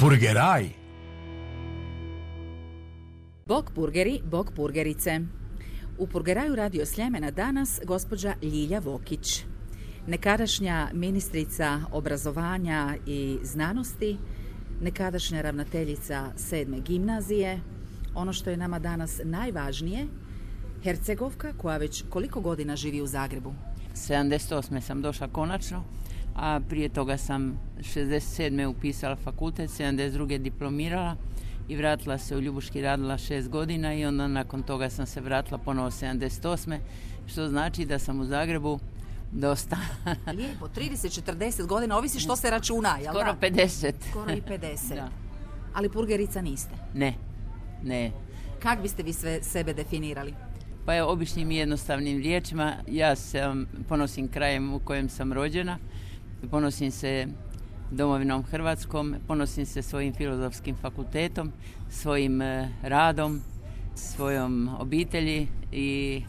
Purgeraj. 0.00 0.68
Bok 3.46 3.72
burgeri, 3.74 4.20
bok 4.24 4.52
burgerice. 4.56 5.20
U 5.98 6.06
Purgeraju 6.06 6.56
radio 6.56 6.86
Sljemena 6.86 7.30
danas 7.30 7.80
gospođa 7.84 8.34
Ljilja 8.42 8.78
Vokić. 8.78 9.44
Nekadašnja 10.06 10.88
ministrica 10.92 11.80
obrazovanja 11.92 12.96
i 13.06 13.38
znanosti, 13.42 14.16
nekadašnja 14.80 15.40
ravnateljica 15.40 16.32
sedme 16.36 16.80
gimnazije, 16.80 17.60
ono 18.14 18.32
što 18.32 18.50
je 18.50 18.56
nama 18.56 18.78
danas 18.78 19.20
najvažnije, 19.24 20.06
Hercegovka 20.82 21.52
koja 21.52 21.76
već 21.76 22.04
koliko 22.10 22.40
godina 22.40 22.76
živi 22.76 23.02
u 23.02 23.06
Zagrebu? 23.06 23.54
78. 23.94 24.80
sam 24.80 25.02
došla 25.02 25.28
konačno, 25.28 25.84
a 26.40 26.60
prije 26.68 26.88
toga 26.88 27.16
sam 27.16 27.58
67. 27.78 28.66
upisala 28.66 29.16
fakultet, 29.16 29.70
72. 29.70 30.38
diplomirala 30.38 31.16
i 31.68 31.76
vratila 31.76 32.18
se 32.18 32.36
u 32.36 32.40
Ljubuški, 32.40 32.82
radila 32.82 33.18
šest 33.18 33.48
godina 33.48 33.94
i 33.94 34.04
onda 34.04 34.28
nakon 34.28 34.62
toga 34.62 34.90
sam 34.90 35.06
se 35.06 35.20
vratila 35.20 35.58
ponovo 35.58 35.90
78. 35.90 36.78
Što 37.26 37.48
znači 37.48 37.84
da 37.84 37.98
sam 37.98 38.20
u 38.20 38.24
Zagrebu 38.24 38.78
dosta. 39.32 39.76
Lijepo, 40.36 40.68
30-40 40.68 41.66
godina, 41.66 41.98
ovisi 41.98 42.20
što 42.20 42.36
se 42.36 42.50
računa, 42.50 42.98
jel 43.02 43.14
Skoro 43.14 43.36
50. 43.40 43.92
Skoro 44.10 44.32
i 44.32 44.42
50. 44.42 44.94
Da. 44.94 45.08
Ali 45.74 45.88
purgerica 45.88 46.42
niste. 46.42 46.74
Ne, 46.94 47.14
ne. 47.82 48.10
Kak 48.62 48.82
biste 48.82 49.02
vi 49.02 49.12
sve 49.12 49.42
sebe 49.42 49.74
definirali? 49.74 50.34
Pa 50.86 50.94
je 50.94 51.02
običnim 51.02 51.50
i 51.50 51.56
jednostavnim 51.56 52.18
riječima, 52.18 52.74
ja 52.88 53.16
sam 53.16 53.66
ponosim 53.88 54.28
krajem 54.28 54.74
u 54.74 54.78
kojem 54.78 55.08
sam 55.08 55.32
rođena, 55.32 55.78
ponosim 56.50 56.90
se 56.90 57.26
domovinom 57.90 58.42
Hrvatskom, 58.42 59.14
ponosim 59.26 59.66
se 59.66 59.82
svojim 59.82 60.14
filozofskim 60.14 60.76
fakultetom, 60.76 61.52
svojim 61.90 62.42
eh, 62.42 62.68
radom, 62.82 63.40
svojom 63.94 64.68
obitelji 64.78 65.48
i 65.72 66.22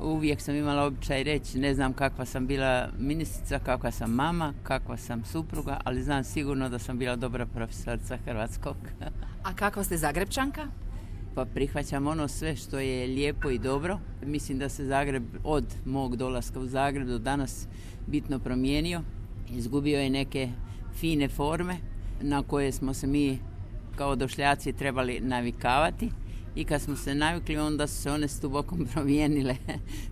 uvijek 0.00 0.40
sam 0.40 0.54
imala 0.54 0.84
običaj 0.84 1.24
reći, 1.24 1.58
ne 1.58 1.74
znam 1.74 1.92
kakva 1.92 2.24
sam 2.24 2.46
bila 2.46 2.88
ministrica, 2.98 3.58
kakva 3.58 3.90
sam 3.90 4.10
mama, 4.10 4.54
kakva 4.62 4.96
sam 4.96 5.24
supruga, 5.24 5.80
ali 5.84 6.02
znam 6.02 6.24
sigurno 6.24 6.68
da 6.68 6.78
sam 6.78 6.98
bila 6.98 7.16
dobra 7.16 7.46
profesorica 7.46 8.18
hrvatskog. 8.24 8.76
A 9.42 9.54
kakva 9.54 9.84
ste 9.84 9.96
Zagrebčanka? 9.96 10.66
Pa 11.34 11.44
prihvaćam 11.44 12.06
ono 12.06 12.28
sve 12.28 12.56
što 12.56 12.78
je 12.78 13.06
lijepo 13.06 13.50
i 13.50 13.58
dobro. 13.58 13.98
Mislim 14.26 14.58
da 14.58 14.68
se 14.68 14.84
Zagreb 14.84 15.24
od 15.44 15.64
mog 15.84 16.16
dolaska 16.16 16.60
u 16.60 16.66
Zagreb 16.66 17.06
do 17.06 17.18
danas 17.18 17.66
bitno 18.06 18.38
promijenio. 18.38 19.02
Izgubio 19.52 20.00
je 20.00 20.10
neke 20.10 20.48
fine 20.94 21.28
forme 21.28 21.76
na 22.20 22.42
koje 22.42 22.72
smo 22.72 22.94
se 22.94 23.06
mi 23.06 23.38
kao 23.96 24.16
došljaci 24.16 24.72
trebali 24.72 25.20
navikavati 25.20 26.10
i 26.54 26.64
kad 26.64 26.82
smo 26.82 26.96
se 26.96 27.14
navikli 27.14 27.56
onda 27.56 27.86
su 27.86 28.02
se 28.02 28.10
one 28.10 28.28
stubokom 28.28 28.86
promijenile. 28.92 29.56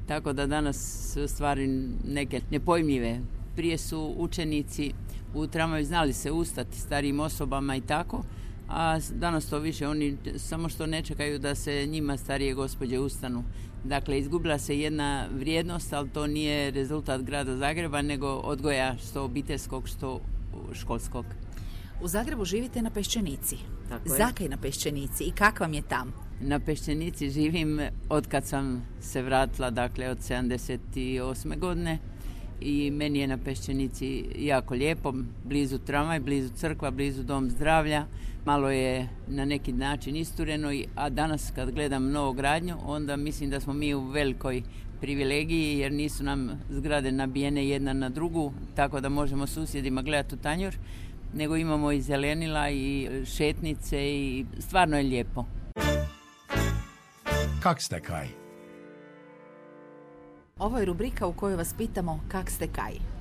Tako 0.09 0.33
da 0.33 0.47
danas 0.47 1.11
su 1.13 1.29
stvari 1.29 1.89
neke 2.05 2.41
nepojmljive. 2.51 3.21
Prije 3.57 3.79
su 3.79 4.15
učenici 4.19 4.93
u 5.35 5.47
tramvaju 5.47 5.85
znali 5.85 6.13
se 6.13 6.31
ustati 6.31 6.81
starijim 6.81 7.21
osobama 7.21 7.77
i 7.77 7.81
tako, 7.81 8.23
a 8.69 8.99
danas 9.15 9.47
to 9.47 9.59
više 9.59 9.89
oni 9.89 10.17
samo 10.37 10.69
što 10.69 10.87
ne 10.87 11.03
čekaju 11.03 11.39
da 11.39 11.55
se 11.55 11.87
njima 11.87 12.17
starije 12.17 12.55
gospođe 12.55 12.99
ustanu. 12.99 13.45
Dakle, 13.85 14.19
izgubila 14.19 14.59
se 14.59 14.79
jedna 14.79 15.27
vrijednost, 15.35 15.93
ali 15.93 16.09
to 16.09 16.27
nije 16.27 16.71
rezultat 16.71 17.23
grada 17.23 17.57
Zagreba, 17.57 18.03
nego 18.03 18.29
odgoja 18.29 18.97
što 18.99 19.25
obiteljskog, 19.25 19.89
što 19.89 20.21
školskog. 20.73 21.25
U 22.03 22.09
Zagrebu 22.09 22.45
živite 22.45 22.83
na 22.83 22.91
Peščenici. 22.91 23.57
Tako 23.89 24.09
je. 24.09 24.17
Zakaj 24.17 24.49
na 24.49 24.57
Peščenici 24.57 25.25
i 25.25 25.31
kak 25.31 25.61
vam 25.61 25.75
je 25.75 25.83
tam? 25.83 26.13
Na 26.41 26.59
Peščenici 26.61 27.31
živim 27.31 27.81
od 28.09 28.27
kad 28.27 28.47
sam 28.47 28.87
se 29.01 29.23
vratila, 29.23 29.71
dakle 29.71 30.09
od 30.09 30.19
78. 30.19 31.59
godine 31.59 31.99
i 32.61 32.91
meni 32.91 33.19
je 33.19 33.27
na 33.27 33.39
Peščenici 33.39 34.25
jako 34.39 34.75
lijepo, 34.75 35.15
blizu 35.45 35.79
tramvaj, 35.79 36.21
blizu 36.21 36.49
crkva, 36.55 36.91
blizu 36.91 37.23
dom 37.23 37.51
zdravlja, 37.51 38.07
malo 38.45 38.71
je 38.71 39.09
na 39.27 39.45
neki 39.45 39.73
način 39.73 40.17
istureno, 40.17 40.71
a 40.95 41.09
danas 41.09 41.53
kad 41.55 41.71
gledam 41.71 42.11
novogradnju, 42.11 42.77
onda 42.85 43.17
mislim 43.17 43.51
da 43.51 43.61
smo 43.61 43.73
mi 43.73 43.95
u 43.95 44.01
velikoj 44.01 44.63
privilegiji 45.01 45.79
jer 45.79 45.93
nisu 45.93 46.25
nam 46.25 46.51
zgrade 46.71 47.13
nabijene 47.13 47.69
jedna 47.69 47.93
na 47.93 48.09
drugu, 48.09 48.53
tako 48.75 49.01
da 49.01 49.09
možemo 49.09 49.47
susjedima 49.47 50.03
gledati 50.03 50.35
u 50.35 50.39
tanjur, 50.39 50.75
nego 51.35 51.57
imamo 51.57 51.93
i 51.93 52.01
zelenila 52.01 52.71
i 52.71 53.09
šetnice 53.25 54.11
i 54.11 54.47
stvarno 54.59 54.97
je 54.97 55.03
lijepo. 55.03 55.45
Kak 57.63 57.83
ste 57.83 58.01
kaj? 58.01 58.29
Ovo 60.59 60.79
je 60.79 60.85
rubrika 60.85 61.27
u 61.27 61.33
kojoj 61.33 61.57
vas 61.57 61.75
pitamo 61.79 62.21
kak 62.29 62.51
ste 62.51 62.67
kaj. 62.67 63.20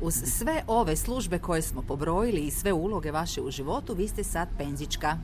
Uz 0.00 0.14
sve 0.14 0.62
ove 0.66 0.96
službe 0.96 1.38
koje 1.38 1.62
smo 1.62 1.82
pobrojili 1.82 2.40
i 2.40 2.50
sve 2.50 2.72
uloge 2.72 3.10
vaše 3.10 3.42
u 3.42 3.50
životu, 3.50 3.94
vi 3.94 4.08
ste 4.08 4.24
sad 4.24 4.48
penzička. 4.58 5.18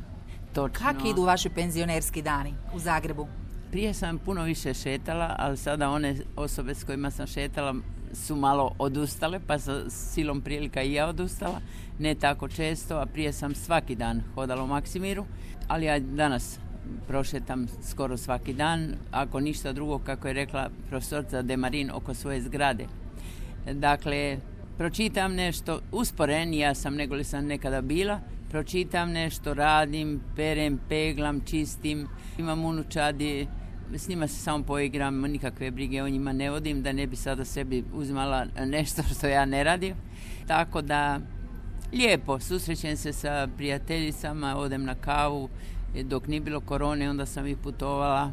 Točno. 0.54 0.86
Kak 0.86 0.96
idu 1.04 1.22
vaši 1.22 1.48
penzionerski 1.48 2.22
dani 2.22 2.54
u 2.74 2.78
Zagrebu? 2.78 3.28
Prije 3.70 3.94
sam 3.94 4.18
puno 4.18 4.42
više 4.42 4.74
šetala, 4.74 5.36
ali 5.38 5.56
sada 5.56 5.90
one 5.90 6.16
osobe 6.36 6.74
s 6.74 6.84
kojima 6.84 7.10
sam 7.10 7.26
šetala 7.26 7.74
su 8.12 8.36
malo 8.36 8.74
odustale, 8.78 9.40
pa 9.46 9.58
sa 9.58 9.90
silom 9.90 10.40
prilika 10.40 10.82
i 10.82 10.92
ja 10.92 11.06
odustala. 11.08 11.60
Ne 11.98 12.14
tako 12.14 12.48
često, 12.48 12.96
a 12.96 13.06
prije 13.06 13.32
sam 13.32 13.54
svaki 13.54 13.94
dan 13.94 14.22
hodala 14.34 14.62
u 14.62 14.66
Maksimiru, 14.66 15.26
ali 15.68 15.86
ja 15.86 15.98
danas 15.98 16.58
prošetam 17.08 17.66
skoro 17.90 18.16
svaki 18.16 18.52
dan, 18.52 18.94
ako 19.10 19.40
ništa 19.40 19.72
drugo, 19.72 19.98
kako 19.98 20.28
je 20.28 20.34
rekla 20.34 20.70
profesorica 20.88 21.42
Demarin, 21.42 21.90
oko 21.90 22.14
svoje 22.14 22.42
zgrade. 22.42 22.86
Dakle, 23.72 24.38
pročitam 24.78 25.34
nešto, 25.34 25.80
usporenija 25.92 26.74
sam 26.74 26.94
nego 26.94 27.14
li 27.14 27.24
sam 27.24 27.46
nekada 27.46 27.80
bila, 27.80 28.20
pročitam 28.50 29.12
nešto, 29.12 29.54
radim, 29.54 30.20
perem, 30.36 30.78
peglam, 30.88 31.40
čistim, 31.40 32.06
imam 32.38 32.64
unučadi, 32.64 33.46
s 33.94 34.08
njima 34.08 34.28
se 34.28 34.34
samo 34.34 34.64
poigram, 34.64 35.20
nikakve 35.20 35.70
brige 35.70 36.02
o 36.02 36.08
njima 36.08 36.32
ne 36.32 36.50
vodim, 36.50 36.82
da 36.82 36.92
ne 36.92 37.06
bi 37.06 37.16
sada 37.16 37.44
sebi 37.44 37.84
uzimala 37.92 38.46
nešto 38.66 39.02
što 39.02 39.26
ja 39.26 39.44
ne 39.44 39.64
radim. 39.64 39.94
Tako 40.46 40.82
da, 40.82 41.20
lijepo, 41.92 42.40
susrećem 42.40 42.96
se 42.96 43.12
sa 43.12 43.48
prijateljicama, 43.56 44.56
odem 44.56 44.84
na 44.84 44.94
kavu, 44.94 45.48
dok 46.04 46.26
nije 46.26 46.40
bilo 46.40 46.60
korone, 46.60 47.10
onda 47.10 47.26
sam 47.26 47.46
i 47.46 47.56
putovala 47.56 48.32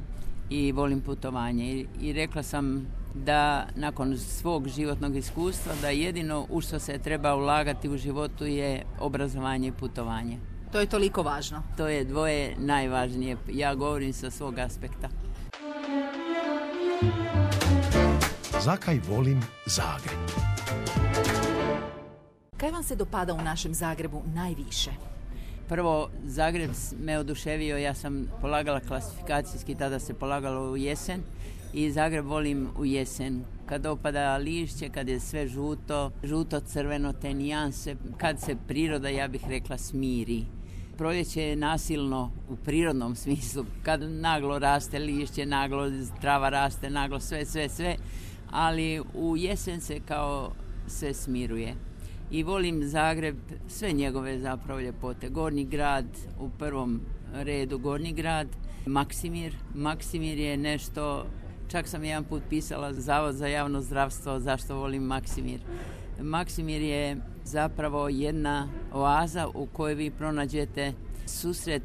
i 0.49 0.71
volim 0.71 1.01
putovanje. 1.01 1.65
I, 1.73 1.85
I 2.01 2.13
rekla 2.13 2.43
sam 2.43 2.87
da 3.13 3.67
nakon 3.75 4.17
svog 4.17 4.67
životnog 4.67 5.15
iskustva 5.15 5.73
da 5.81 5.89
jedino 5.89 6.45
u 6.49 6.61
što 6.61 6.79
se 6.79 6.97
treba 6.97 7.35
ulagati 7.35 7.89
u 7.89 7.97
životu 7.97 8.45
je 8.45 8.85
obrazovanje 8.99 9.67
i 9.67 9.71
putovanje. 9.71 10.37
To 10.71 10.79
je 10.79 10.85
toliko 10.85 11.23
važno. 11.23 11.63
To 11.77 11.87
je 11.87 12.03
dvoje 12.05 12.55
najvažnije. 12.57 13.37
Ja 13.47 13.75
govorim 13.75 14.13
sa 14.13 14.31
svog 14.31 14.59
aspekta. 14.59 15.09
Zakaj 18.61 18.99
volim 19.09 19.41
Zagreb? 19.65 20.19
Kaj 22.57 22.71
vam 22.71 22.83
se 22.83 22.95
dopada 22.95 23.33
u 23.33 23.41
našem 23.41 23.73
Zagrebu 23.73 24.21
najviše? 24.35 24.91
Prvo, 25.67 26.09
Zagreb 26.23 26.71
me 26.99 27.19
oduševio, 27.19 27.77
ja 27.77 27.93
sam 27.93 28.27
polagala 28.41 28.79
klasifikacijski, 28.79 29.75
tada 29.75 29.99
se 29.99 30.13
polagalo 30.13 30.71
u 30.71 30.77
jesen 30.77 31.21
i 31.73 31.91
Zagreb 31.91 32.25
volim 32.25 32.67
u 32.77 32.85
jesen. 32.85 33.43
Kad 33.65 33.85
opada 33.85 34.37
lišće, 34.37 34.89
kad 34.89 35.09
je 35.09 35.19
sve 35.19 35.47
žuto, 35.47 36.11
žuto-crveno, 36.23 37.13
te 37.13 37.33
nijanse, 37.33 37.95
kad 38.17 38.41
se 38.41 38.55
priroda, 38.67 39.09
ja 39.09 39.27
bih 39.27 39.41
rekla, 39.47 39.77
smiri. 39.77 40.45
Proljeće 40.97 41.41
je 41.41 41.55
nasilno 41.55 42.31
u 42.49 42.55
prirodnom 42.55 43.15
smislu, 43.21 43.65
kad 43.83 44.01
naglo 44.01 44.59
raste 44.59 44.99
lišće, 44.99 45.45
naglo 45.45 45.91
trava 46.21 46.49
raste, 46.49 46.89
naglo 46.89 47.19
sve, 47.19 47.45
sve, 47.45 47.69
sve, 47.69 47.95
ali 48.49 49.01
u 49.13 49.37
jesen 49.37 49.81
se 49.81 49.99
kao 49.99 50.51
sve 50.87 51.13
smiruje. 51.13 51.75
i 52.31 52.43
volim 52.43 52.87
Zagreb, 52.87 53.37
sve 53.67 53.91
njegove 53.91 54.39
zapravo 54.39 54.79
ljepote. 54.79 55.29
Gornji 55.29 55.65
grad, 55.65 56.05
u 56.39 56.49
prvom 56.49 57.01
redu 57.33 57.77
Gornji 57.77 58.11
grad, 58.13 58.47
Maksimir. 58.85 59.55
Maksimir 59.75 60.37
je 60.37 60.57
nešto, 60.57 61.25
čak 61.69 61.87
sam 61.87 62.03
jedan 62.03 62.23
put 62.23 62.43
pisala 62.49 62.93
Zavod 62.93 63.35
za 63.35 63.47
javno 63.47 63.81
zdravstvo, 63.81 64.39
zašto 64.39 64.75
volim 64.75 65.03
Maksimir. 65.03 65.59
Maksimir 66.21 66.81
je 66.81 67.17
zapravo 67.43 68.09
jedna 68.09 68.69
oaza 68.93 69.47
u 69.53 69.65
kojoj 69.65 69.95
vi 69.95 70.11
pronađete 70.11 70.93
susret 71.25 71.83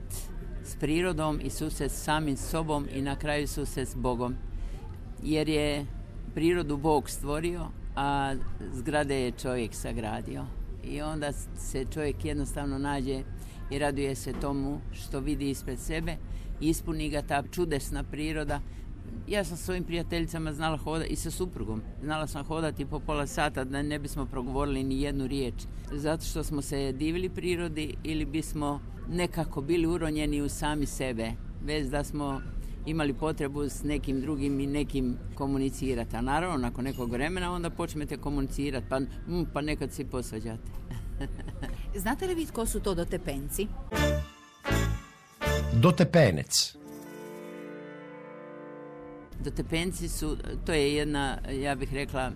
s 0.65 0.77
prirodom 0.77 1.41
i 1.43 1.51
susret 1.51 1.91
s 1.91 2.05
samim 2.05 2.37
sobom 2.37 2.87
i 2.95 3.03
na 3.03 3.17
kraju 3.17 3.49
susret 3.49 3.89
s 3.89 3.95
Bogom. 3.95 4.35
Jer 5.23 5.49
je 5.49 5.87
prirodu 6.35 6.77
Bog 6.77 7.11
stvorio, 7.11 7.67
a 7.97 8.35
zgrade 8.73 9.21
je 9.21 9.31
čovjek 9.31 9.75
sagradio. 9.75 10.45
I 10.85 11.03
onda 11.03 11.33
se 11.57 11.85
čovjek 11.85 12.25
jednostavno 12.25 12.79
nađe 12.79 13.23
i 13.71 13.79
raduje 13.79 14.15
se 14.15 14.33
tomu 14.33 14.81
što 14.93 15.21
vidi 15.21 15.51
ispred 15.51 15.79
sebe, 15.79 16.17
ispuni 16.61 17.11
ga 17.11 17.23
ta 17.23 17.43
čudesna 17.53 18.03
priroda. 18.03 18.61
Ja 19.29 19.45
sam 19.45 19.56
s 19.56 19.65
svojim 19.65 19.85
prijateljicama 19.85 20.53
znala 20.53 20.77
hodati 20.77 21.12
i 21.12 21.17
sa 21.17 21.31
suprugom. 21.31 21.83
Znala 22.03 22.27
sam 22.27 22.45
hodati 22.45 22.87
po 22.87 23.01
pola 23.01 23.27
sata 23.27 23.65
da 23.65 23.83
ne 23.83 23.99
bismo 23.99 24.27
progovorili 24.27 24.85
ni 24.85 25.03
jednu 25.03 25.27
riječ. 25.27 25.55
Zato 25.93 26.25
što 26.25 26.45
smo 26.45 26.62
se 26.62 26.93
divili 26.93 27.29
prirodi 27.29 27.97
ili 28.03 28.25
bismo 28.25 28.81
nekako 29.09 29.61
bili 29.61 29.87
uronjeni 29.87 30.43
u 30.43 30.49
sami 30.49 30.87
sebe. 30.87 31.33
Bez 31.67 31.91
da 31.91 32.05
smo 32.05 32.41
imali 32.87 33.12
potrebu 33.12 33.65
s 33.65 33.83
nekim 33.83 34.21
drugim 34.21 34.61
i 34.61 34.67
nekim 34.67 35.19
komunicirati. 35.35 36.17
A 36.17 36.21
naravno, 36.21 36.56
nakon 36.56 36.85
nekog 36.85 37.11
vremena 37.11 37.53
onda 37.53 37.71
počnete 37.71 38.17
komunicirati, 38.17 38.87
pa, 38.89 39.01
mm, 39.01 39.45
pa 39.53 39.61
nekad 39.61 39.93
si 39.93 40.05
posvađate. 40.05 40.71
Znate 42.03 42.27
li 42.27 42.35
vi 42.35 42.47
tko 42.47 42.67
su 42.67 42.81
to 42.81 42.95
dotepenci? 42.95 43.67
Dotepenec. 45.73 46.77
Dotepenci 49.44 50.08
su, 50.08 50.37
to 50.67 50.73
je 50.73 50.94
jedna, 50.94 51.38
ja 51.62 51.75
bih 51.75 51.94
rekla, 51.94 52.32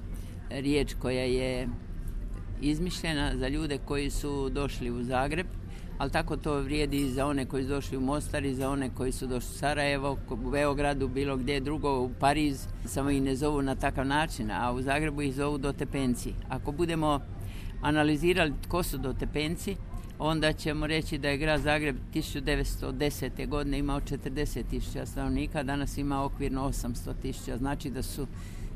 riječ 0.51 0.95
koja 0.95 1.23
je 1.25 1.69
izmišljena 2.61 3.37
za 3.37 3.49
ljude 3.49 3.79
koji 3.79 4.11
su 4.11 4.49
došli 4.49 4.91
u 4.91 5.03
Zagreb 5.03 5.47
ali 5.99 6.11
tako 6.11 6.37
to 6.37 6.61
vrijedi 6.61 6.97
i 6.97 7.11
za 7.11 7.27
one 7.27 7.47
koji 7.47 7.63
su 7.63 7.69
došli 7.69 7.97
u 7.97 8.01
Mostar 8.01 8.45
i 8.45 8.55
za 8.55 8.71
one 8.71 8.91
koji 8.95 9.13
su 9.13 9.27
došli 9.27 9.49
u 9.51 9.59
Sarajevo, 9.59 10.17
u 10.31 10.37
Beogradu, 10.37 11.09
bilo 11.09 11.37
gdje 11.37 11.61
drugo, 11.61 12.01
u 12.01 12.11
Pariz, 12.21 12.67
samo 12.85 13.11
ih 13.11 13.23
ne 13.23 13.37
zovu 13.37 13.63
na 13.63 13.75
takav 13.75 14.07
način, 14.07 14.51
a 14.51 14.73
u 14.73 14.83
Zagrebu 14.83 15.23
ih 15.23 15.35
zovu 15.35 15.59
dotepenci. 15.59 16.33
Ako 16.49 16.73
budemo 16.73 17.21
analizirali 17.83 18.53
tko 18.63 18.83
su 18.83 18.99
dotepenci, 18.99 19.77
onda 20.19 20.53
ćemo 20.53 20.87
reći 20.87 21.19
da 21.19 21.29
je 21.29 21.37
grad 21.37 21.61
Zagreb 21.61 21.97
1910. 22.15 23.49
godine 23.49 23.79
imao 23.79 24.01
40 24.01 24.63
tisuća 24.71 25.07
stanovnika, 25.07 25.63
danas 25.63 25.99
ima 25.99 26.25
okvirno 26.25 26.69
800 26.69 27.13
tisuća, 27.23 27.57
znači 27.57 27.91
da 27.91 28.03
su 28.03 28.27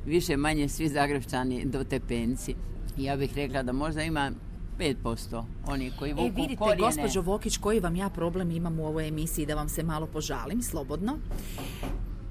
više 0.06 0.36
manje 0.36 0.68
svi 0.68 0.88
Zagrebčani 0.88 1.64
dotepenci. 1.64 2.54
Ja 2.96 3.16
bih 3.16 3.32
rekla 3.36 3.62
da 3.62 3.72
možda 3.72 4.02
ima 4.02 4.30
5% 4.78 5.44
oni 5.66 5.92
koji 5.98 6.12
vuku 6.12 6.26
E 6.26 6.30
vidite, 6.30 6.76
gospođo 6.78 7.20
Vokić, 7.20 7.56
koji 7.56 7.80
vam 7.80 7.96
ja 7.96 8.08
problem 8.08 8.50
imam 8.50 8.80
u 8.80 8.86
ovoj 8.86 9.08
emisiji 9.08 9.46
da 9.46 9.54
vam 9.54 9.68
se 9.68 9.82
malo 9.82 10.06
požalim, 10.06 10.62
slobodno. 10.62 11.18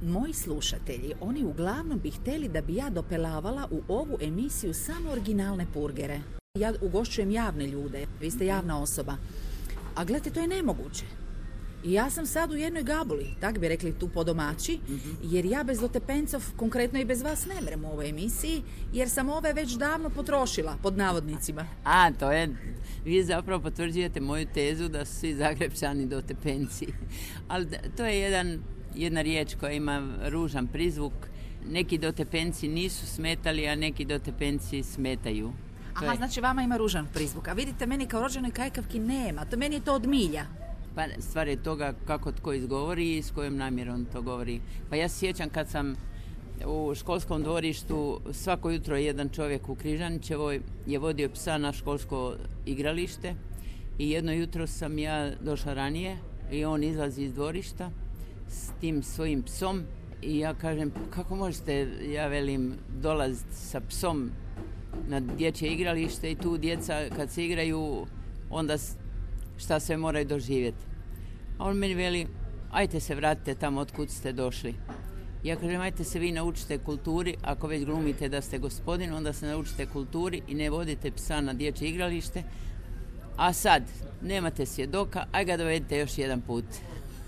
Moji 0.01 0.33
slušatelji, 0.33 1.13
oni 1.21 1.43
uglavnom 1.43 1.99
bi 1.99 2.11
htjeli 2.11 2.47
da 2.47 2.61
bi 2.61 2.75
ja 2.75 2.89
dopelavala 2.89 3.67
u 3.71 3.81
ovu 3.87 4.17
emisiju 4.21 4.73
samo 4.73 5.11
originalne 5.11 5.65
purgere. 5.73 6.40
Ja 6.59 6.73
ugošćujem 6.81 7.31
javne 7.31 7.67
ljude, 7.67 8.07
vi 8.19 8.31
ste 8.31 8.45
javna 8.45 8.81
osoba. 8.81 9.17
A 9.95 10.03
gledajte, 10.03 10.29
to 10.29 10.39
je 10.39 10.47
nemoguće. 10.47 11.05
I 11.83 11.93
ja 11.93 12.09
sam 12.09 12.25
sad 12.25 12.51
u 12.51 12.55
jednoj 12.55 12.83
gabuli, 12.83 13.27
tak 13.39 13.59
bi 13.59 13.67
rekli 13.67 13.99
tu 13.99 14.09
po 14.09 14.23
domaći, 14.23 14.79
jer 15.23 15.45
ja 15.45 15.63
bez 15.63 15.79
Dotepencov, 15.79 16.43
konkretno 16.55 16.99
i 16.99 17.05
bez 17.05 17.21
vas, 17.21 17.45
ne 17.45 17.61
mrem 17.61 17.85
u 17.85 17.91
ovoj 17.91 18.09
emisiji, 18.09 18.61
jer 18.93 19.09
sam 19.09 19.29
ove 19.29 19.53
već 19.53 19.71
davno 19.71 20.09
potrošila, 20.09 20.77
pod 20.83 20.97
navodnicima. 20.97 21.67
A, 21.83 22.11
to 22.11 22.31
je, 22.31 22.55
vi 23.05 23.23
zapravo 23.23 23.63
potvrđujete 23.63 24.19
moju 24.19 24.45
tezu 24.53 24.87
da 24.87 25.05
su 25.05 25.15
svi 25.15 25.35
Zagrebčani 25.35 26.05
Dotepenci. 26.05 26.87
Ali 27.47 27.67
to 27.97 28.05
je 28.05 28.19
jedan, 28.19 28.63
jedna 28.95 29.21
riječ 29.21 29.55
koja 29.55 29.71
ima 29.71 30.07
ružan 30.25 30.67
prizvuk. 30.67 31.13
Neki 31.69 31.97
Dotepenci 31.97 32.67
nisu 32.67 33.07
smetali, 33.07 33.67
a 33.67 33.75
neki 33.75 34.05
Dotepenci 34.05 34.83
smetaju. 34.83 35.53
Aha, 35.95 36.15
znači 36.15 36.41
vama 36.41 36.63
ima 36.63 36.77
ružan 36.77 37.07
prizvuk. 37.13 37.47
A 37.47 37.53
vidite, 37.53 37.85
meni 37.85 38.05
kao 38.05 38.21
rođenoj 38.21 38.51
kajkavki 38.51 38.99
nema. 38.99 39.45
To 39.45 39.57
meni 39.57 39.75
je 39.75 39.81
to 39.81 39.93
od 39.93 40.07
milja. 40.07 40.45
Pa 40.95 41.03
stvar 41.19 41.47
je 41.47 41.63
toga 41.63 41.93
kako 42.07 42.31
tko 42.31 42.53
izgovori 42.53 43.17
i 43.17 43.23
s 43.23 43.31
kojom 43.31 43.57
namjerom 43.57 44.05
to 44.05 44.21
govori. 44.21 44.61
Pa 44.89 44.95
ja 44.95 45.09
sjećam 45.09 45.49
kad 45.49 45.69
sam 45.69 45.95
u 46.65 46.95
školskom 46.95 47.43
dvorištu 47.43 48.19
svako 48.31 48.69
jutro 48.69 48.97
jedan 48.97 49.29
čovjek 49.29 49.69
u 49.69 49.75
Križanićevoj 49.75 50.61
je 50.87 50.99
vodio 50.99 51.29
psa 51.29 51.57
na 51.57 51.73
školsko 51.73 52.33
igralište 52.65 53.35
i 53.99 54.09
jedno 54.09 54.31
jutro 54.31 54.67
sam 54.67 54.99
ja 54.99 55.31
došla 55.41 55.73
ranije 55.73 56.17
i 56.51 56.65
on 56.65 56.83
izlazi 56.83 57.23
iz 57.23 57.33
dvorišta 57.33 57.89
s 58.47 58.69
tim 58.81 59.03
svojim 59.03 59.43
psom 59.43 59.83
i 60.21 60.37
ja 60.37 60.53
kažem 60.53 60.91
kako 61.09 61.35
možete, 61.35 61.87
ja 62.13 62.27
velim, 62.27 62.73
dolaziti 63.01 63.55
sa 63.55 63.81
psom 63.89 64.31
na 65.07 65.19
dječje 65.19 65.69
igralište 65.69 66.31
i 66.31 66.35
tu 66.35 66.57
djeca 66.57 67.05
kad 67.15 67.31
se 67.31 67.45
igraju 67.45 68.05
onda 68.49 68.77
šta 69.57 69.79
sve 69.79 69.97
moraju 69.97 70.25
doživjeti. 70.25 70.85
A 71.57 71.65
on 71.65 71.77
meni 71.77 71.93
veli, 71.93 72.27
ajte 72.71 72.99
se 72.99 73.15
vratite 73.15 73.55
tamo 73.55 73.81
od 73.81 73.91
kud 73.91 74.09
ste 74.09 74.31
došli. 74.31 74.75
Ja 75.43 75.55
kažem, 75.55 75.81
ajte 75.81 76.03
se 76.03 76.19
vi 76.19 76.31
naučite 76.31 76.77
kulturi, 76.77 77.35
ako 77.41 77.67
već 77.67 77.85
glumite 77.85 78.29
da 78.29 78.41
ste 78.41 78.57
gospodin, 78.57 79.13
onda 79.13 79.33
se 79.33 79.47
naučite 79.47 79.85
kulturi 79.85 80.41
i 80.47 80.55
ne 80.55 80.69
vodite 80.69 81.11
psa 81.11 81.41
na 81.41 81.53
dječje 81.53 81.89
igralište. 81.89 82.43
A 83.37 83.53
sad, 83.53 83.83
nemate 84.21 84.65
svjedoka, 84.65 85.25
aj 85.31 85.45
ga 85.45 85.57
dovedite 85.57 85.97
još 85.97 86.17
jedan 86.17 86.41
put. 86.41 86.65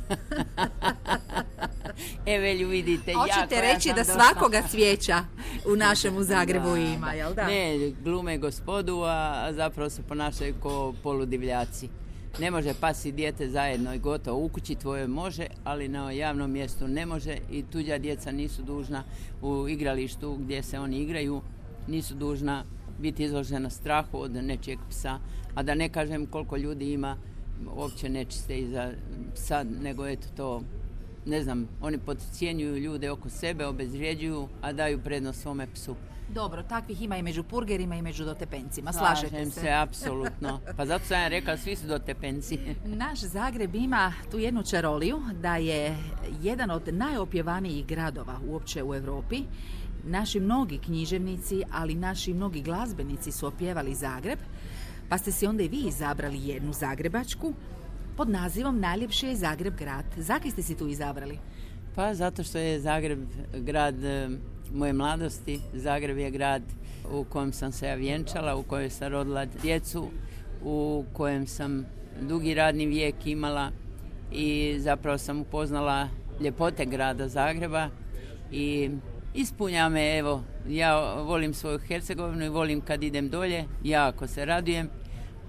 e, 2.26 2.40
velju 2.40 2.68
vidite. 2.68 3.14
Hoćete 3.14 3.62
reći 3.62 3.94
da 3.96 4.04
svakoga 4.04 4.62
cvijeća 4.70 5.26
u 5.74 5.76
našemu 5.76 6.24
Zagrebu 6.24 6.76
ima, 6.76 7.14
jel 7.14 7.34
da? 7.34 7.48
Ne, 7.48 7.92
glume 8.04 8.38
gospodu, 8.38 9.02
a 9.04 9.50
zapravo 9.54 9.90
se 9.90 10.04
ponašaju 10.04 10.56
ko 10.62 10.94
poludivljaci. 11.04 11.90
Ne 12.40 12.52
može 12.52 12.74
pasi 12.80 13.12
dijete 13.12 13.50
zajedno 13.50 13.94
i 13.94 14.00
gotovo. 14.00 14.46
U 14.46 14.50
kući 14.50 14.76
tvoje 14.76 15.08
može, 15.08 15.48
ali 15.64 15.88
na 15.88 16.12
javnom 16.12 16.52
mjestu 16.52 16.88
ne 16.88 17.06
može 17.06 17.38
i 17.52 17.64
tuđa 17.64 17.98
djeca 17.98 18.32
nisu 18.32 18.62
dužna 18.62 19.04
u 19.42 19.68
igralištu 19.68 20.38
gdje 20.40 20.64
se 20.64 20.80
oni 20.80 20.98
igraju, 20.98 21.42
nisu 21.88 22.16
dužna 22.16 22.64
biti 23.00 23.24
izložena 23.24 23.70
strahu 23.70 24.18
od 24.18 24.32
nečijeg 24.32 24.80
psa. 24.90 25.20
A 25.56 25.64
da 25.64 25.76
ne 25.76 25.90
kažem 25.90 26.26
koliko 26.26 26.58
ljudi 26.58 26.94
ima 26.94 27.18
uopće 27.76 28.10
nečiste 28.10 28.60
iza 28.60 28.92
psa, 29.36 29.64
nego 29.64 30.08
eto 30.08 30.28
to 30.36 30.62
ne 31.26 31.44
znam, 31.44 31.68
oni 31.82 31.98
podcjenjuju 31.98 32.78
ljude 32.78 33.12
oko 33.12 33.30
sebe, 33.30 33.66
obezvrijeđuju, 33.66 34.48
a 34.62 34.74
daju 34.74 35.04
prednost 35.04 35.42
svome 35.42 35.68
psu. 35.74 35.96
Dobro, 36.30 36.64
takvih 36.64 37.02
ima 37.02 37.18
i 37.18 37.22
među 37.22 37.44
purgerima 37.44 37.96
i 37.96 38.02
među 38.02 38.26
dotepencima. 38.26 38.94
Slažete 38.94 39.30
Slažem 39.30 39.52
se, 39.52 39.72
apsolutno. 39.72 40.60
Pa 40.78 40.86
zato 40.86 41.06
sam 41.06 41.22
ja 41.22 41.28
rekla, 41.28 41.58
svi 41.58 41.76
su 41.76 41.88
dotepenci. 41.88 42.60
Naš 42.86 43.20
Zagreb 43.20 43.76
ima 43.76 44.14
tu 44.32 44.40
jednu 44.40 44.64
čaroliju 44.64 45.22
da 45.42 45.56
je 45.56 45.98
jedan 46.42 46.72
od 46.72 46.94
najopjevanijih 46.94 47.86
gradova 47.86 48.40
uopće 48.48 48.84
u 48.84 48.96
Europi. 48.96 49.44
Naši 50.06 50.40
mnogi 50.40 50.78
književnici, 50.78 51.64
ali 51.72 51.96
naši 51.96 52.34
mnogi 52.34 52.62
glazbenici 52.62 53.32
su 53.32 53.48
opjevali 53.48 53.96
Zagreb, 53.96 54.40
pa 55.10 55.18
ste 55.18 55.32
si 55.32 55.48
onda 55.48 55.64
i 55.64 55.68
vi 55.68 55.84
izabrali 55.88 56.48
jednu 56.48 56.74
zagrebačku 56.74 57.54
pod 58.18 58.30
nazivom 58.30 58.80
Najljepši 58.80 59.28
je 59.28 59.36
Zagreb 59.36 59.78
grad. 59.78 60.06
Zakaj 60.18 60.52
ste 60.52 60.62
si 60.62 60.78
tu 60.78 60.88
izabrali? 60.88 61.40
Pa 61.96 62.14
zato 62.14 62.44
što 62.44 62.58
je 62.58 62.80
Zagreb 62.80 63.20
grad 63.54 63.96
moje 64.74 64.94
mladosti. 64.94 65.60
Zagreb 65.74 66.18
je 66.18 66.32
grad 66.32 66.62
u 67.12 67.24
kojem 67.24 67.54
sam 67.54 67.72
se 67.72 67.88
ja 67.88 67.96
vjenčala, 67.96 68.56
u 68.56 68.64
kojem 68.64 68.90
sam 68.90 69.12
rodila 69.12 69.46
djecu, 69.46 70.08
u 70.64 71.06
kojem 71.14 71.48
sam 71.48 71.86
dugi 72.22 72.54
radni 72.54 72.86
vijek 72.86 73.16
imala 73.26 73.72
i 74.32 74.76
zapravo 74.80 75.18
sam 75.18 75.42
upoznala 75.42 76.10
ljepote 76.42 76.86
grada 76.86 77.28
Zagreba 77.28 77.90
i 78.52 78.90
ispunja 79.34 79.90
me, 79.90 80.18
evo, 80.18 80.44
ja 80.68 81.14
volim 81.14 81.54
svoju 81.54 81.80
Hercegovinu 81.80 82.46
i 82.46 82.50
volim 82.50 82.82
kad 82.82 83.04
idem 83.04 83.30
dolje, 83.30 83.66
jako 83.84 84.28
se 84.28 84.46
radujem, 84.46 84.90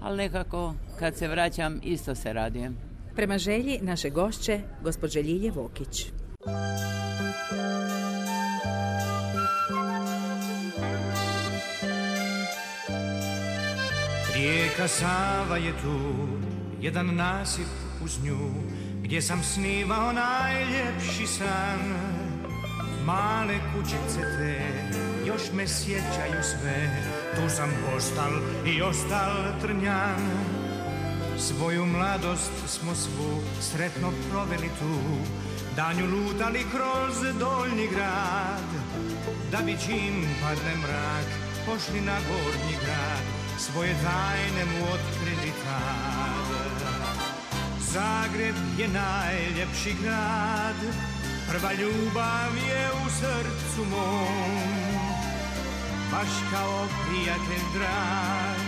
ali 0.01 0.17
nekako 0.17 0.73
kad 0.99 1.15
se 1.15 1.27
vraćam 1.27 1.79
isto 1.83 2.15
se 2.15 2.33
radujem. 2.33 2.77
Prema 3.15 3.37
želji 3.37 3.79
naše 3.81 4.09
gošće, 4.09 4.59
gospođe 4.83 5.21
Ljilje 5.21 5.51
Vokić. 5.51 6.05
Rijeka 14.35 14.87
Sava 14.87 15.57
je 15.57 15.71
tu, 15.71 15.99
jedan 16.81 17.15
nasip 17.15 17.67
uz 18.03 18.23
nju, 18.23 18.37
gdje 19.03 19.21
sam 19.21 19.43
snimao 19.43 20.11
najljepši 20.11 21.27
san. 21.27 22.14
Male 23.05 23.59
kućice 23.73 24.21
te, 24.37 24.61
još 25.25 25.41
me 25.53 25.67
sjećaju 25.67 26.43
sve, 26.43 27.03
tu 27.35 27.55
sam 27.55 27.69
postal 27.85 28.31
i 28.65 28.81
ostal 28.81 29.31
trnjan. 29.61 30.21
Svoju 31.37 31.85
mladost 31.85 32.51
smo 32.67 32.95
svu 32.95 33.41
sretno 33.61 34.11
proveli 34.31 34.69
tu, 34.79 34.95
danju 35.75 36.05
lutali 36.05 36.65
kroz 36.71 37.39
doljni 37.39 37.87
grad, 37.87 38.69
da 39.51 39.57
bi 39.65 39.77
čim 39.85 40.27
padne 40.41 40.75
mrak, 40.81 41.25
pošli 41.65 42.01
na 42.01 42.17
gornji 42.27 42.75
grad, 42.85 43.23
svoje 43.59 43.93
tajne 44.03 44.65
mu 44.65 44.85
otkrili 44.85 45.51
tad. 45.63 46.55
Zagreb 47.79 48.55
je 48.77 48.87
najljepši 48.87 49.95
grad, 50.03 50.75
prva 51.49 51.73
ljubav 51.73 52.51
je 52.67 52.89
u 53.05 53.09
srcu 53.09 53.89
mom. 53.91 54.85
Baš 56.11 56.31
kao 56.51 56.87
prijatelj 57.05 57.65
drag, 57.73 58.59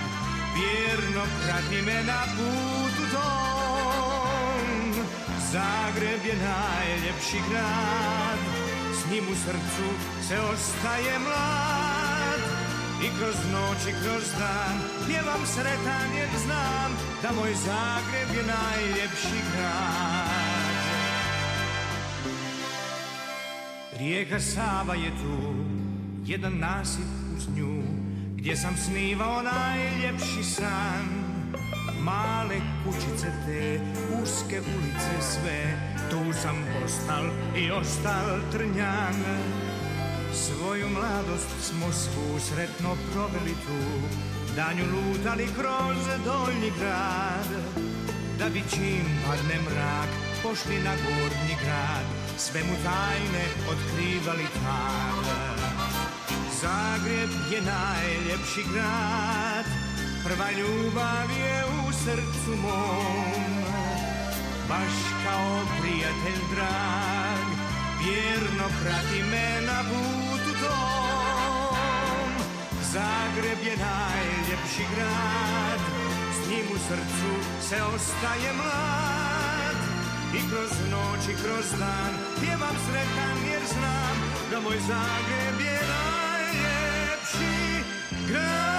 vjerno 0.56 1.24
prati 1.44 1.82
me 1.82 2.04
na 2.04 2.22
putu 2.36 3.04
tom. 3.14 5.06
Zagreb 5.52 6.26
je 6.26 6.36
najljepši 6.36 7.40
grad, 7.50 8.40
s 8.94 9.12
njim 9.12 9.24
u 9.32 9.36
srcu 9.36 9.88
se 10.28 10.40
ostaje 10.40 11.20
mlad. 11.20 12.42
I 13.04 13.08
kroz 13.20 13.36
noć 13.54 13.82
i 13.88 13.94
kroz 14.04 14.24
dan 14.40 14.78
pjevam 15.08 15.46
sretan 15.46 16.10
jer 16.18 16.30
znam 16.46 16.92
da 17.22 17.32
moj 17.32 17.54
Zagreb 17.54 18.36
je 18.38 18.44
najljepši 18.44 19.40
grad. 19.54 20.37
Rijeka 24.00 24.40
Sava 24.40 24.96
je 24.96 25.10
tu, 25.10 25.54
jedan 26.26 26.60
nasip 26.60 27.10
uz 27.38 27.48
nju, 27.58 27.84
gdje 28.36 28.58
sam 28.58 28.78
snivao 28.78 29.42
najljepši 29.42 30.44
san. 30.44 31.08
Male 32.00 32.56
kućice 32.86 33.28
te, 33.46 33.80
uske 34.22 34.60
ulice 34.60 35.22
sve, 35.22 35.92
tu 36.10 36.34
sam 36.42 36.56
postal 36.82 37.26
i 37.58 37.72
ostal 37.72 38.40
trnjan. 38.52 39.16
Svoju 40.34 40.90
mladost 40.90 41.50
smo 41.62 41.92
svu 41.92 42.40
sretno 42.40 42.96
proveli 43.14 43.56
tu, 43.66 43.80
danju 44.56 44.84
lutali 44.86 45.48
kroz 45.56 45.98
doljni 46.26 46.72
grad, 46.80 47.50
da 48.40 48.50
bi 48.50 48.62
čim 48.74 49.06
padne 49.28 49.62
mrak, 49.62 50.10
pošli 50.44 50.76
na 50.84 50.92
gornji 50.92 51.56
grad, 51.64 52.17
sve 52.38 52.64
mu 52.64 52.76
tajne 52.84 53.46
otkrivali 53.72 54.48
tad. 54.54 55.26
Zagreb 56.62 57.30
je 57.52 57.62
najljepši 57.62 58.64
grad, 58.74 59.66
prva 60.24 60.52
ljubav 60.52 61.28
je 61.40 61.64
u 61.66 61.94
srcu 61.94 62.54
mom, 62.62 63.64
baš 64.70 64.96
kao 65.26 65.62
prijatelj 65.80 66.42
drag, 66.56 67.46
vjerno 68.04 68.68
prati 68.82 69.24
me 69.32 69.62
na 69.62 69.84
putu 69.90 70.52
tom. 70.62 72.30
Zagreb 72.94 73.60
je 73.68 73.78
najljepši 73.78 74.86
grad, 74.96 75.80
s 76.34 76.50
njim 76.50 76.66
u 76.76 76.78
srcu 76.78 77.32
se 77.70 77.84
ostaje 77.84 78.54
mlad. 78.54 79.17
I 80.36 80.40
kroz 80.50 80.72
noć 80.92 81.28
i 81.30 81.44
kroz 81.44 81.80
dan 81.80 82.14
pjevam 82.42 82.76
sretan 82.90 83.38
jer 83.52 83.62
znam 83.74 84.18
da 84.52 84.60
moj 84.60 84.78
Zagreb 84.88 85.60
je 85.60 85.80
najljepši 85.94 87.58
grad. 88.28 88.78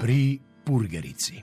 Pri 0.00 0.38
Purgerici. 0.64 1.42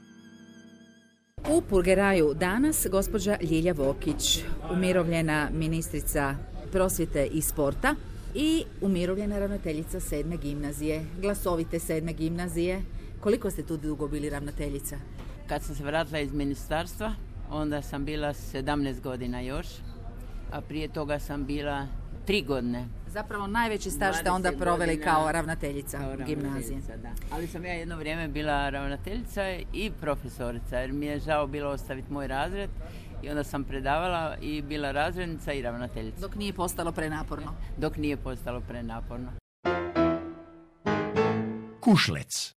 U 1.49 1.61
Purgeraju 1.61 2.33
danas 2.33 2.87
gospođa 2.91 3.37
Ljilja 3.41 3.73
Vokić, 3.73 4.43
umirovljena 4.71 5.49
ministrica 5.53 6.35
prosvjete 6.75 7.25
i 7.25 7.41
sporta 7.41 7.95
i 8.33 8.63
umirovljena 8.81 9.39
ravnateljica 9.39 9.99
sedme 9.99 10.37
gimnazije, 10.37 11.05
glasovite 11.21 11.79
sedme 11.79 12.13
gimnazije. 12.13 12.81
Koliko 13.19 13.51
ste 13.51 13.63
tu 13.63 13.77
dugo 13.77 14.07
bili 14.07 14.29
ravnateljica? 14.29 14.97
Kad 15.47 15.63
sam 15.63 15.75
se 15.75 15.83
vratila 15.83 16.19
iz 16.19 16.33
ministarstva, 16.33 17.13
onda 17.49 17.81
sam 17.81 18.05
bila 18.05 18.27
17 18.33 19.01
godina 19.01 19.41
još, 19.41 19.67
a 20.51 20.61
prije 20.61 20.87
toga 20.87 21.19
sam 21.19 21.45
bila 21.45 21.87
tri 22.25 22.41
godine. 22.41 22.87
Zapravo 23.07 23.47
najveći 23.47 23.91
staž 23.91 24.15
ste 24.15 24.31
onda 24.31 24.51
20 24.51 24.57
proveli 24.59 25.01
kao 25.01 25.31
ravnateljica 25.31 25.97
kao 25.97 26.15
gimnazije. 26.27 26.79
ravnateljica, 26.79 26.97
Da. 26.97 27.35
Ali 27.35 27.47
sam 27.47 27.65
ja 27.65 27.73
jedno 27.73 27.97
vrijeme 27.97 28.27
bila 28.27 28.69
ravnateljica 28.69 29.41
i 29.73 29.91
profesorica, 30.01 30.79
jer 30.79 30.91
mi 30.91 31.05
je 31.05 31.19
žao 31.19 31.47
bilo 31.47 31.69
ostaviti 31.69 32.13
moj 32.13 32.27
razred 32.27 32.69
i 33.25 33.29
onda 33.29 33.43
sam 33.43 33.63
predavala 33.63 34.37
i 34.41 34.61
bila 34.61 34.91
razrednica 34.91 35.53
i 35.53 35.61
ravnateljica, 35.61 36.19
Dok 36.21 36.35
nije 36.35 36.53
postalo 36.53 36.91
prenaporno. 36.91 37.53
dok 37.77 37.97
nije 37.97 38.17
postalo 38.17 38.61
prenaporno. 38.61 39.31
Kušlec. 41.79 42.53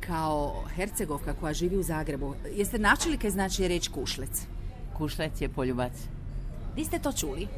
Kao 0.00 0.64
Hercegovka 0.74 1.34
koja 1.40 1.52
živi 1.52 1.76
u 1.76 1.82
Zagrebu, 1.82 2.34
jeste 2.56 2.78
načuli 2.78 3.18
kaj 3.18 3.30
znači 3.30 3.68
riječ 3.68 3.88
kušlec? 3.88 4.46
Kušlec 4.96 5.40
je 5.40 5.48
poljubac. 5.48 5.92
Di 6.76 6.84
ste 6.84 6.98
to 6.98 7.12
čuli? 7.12 7.48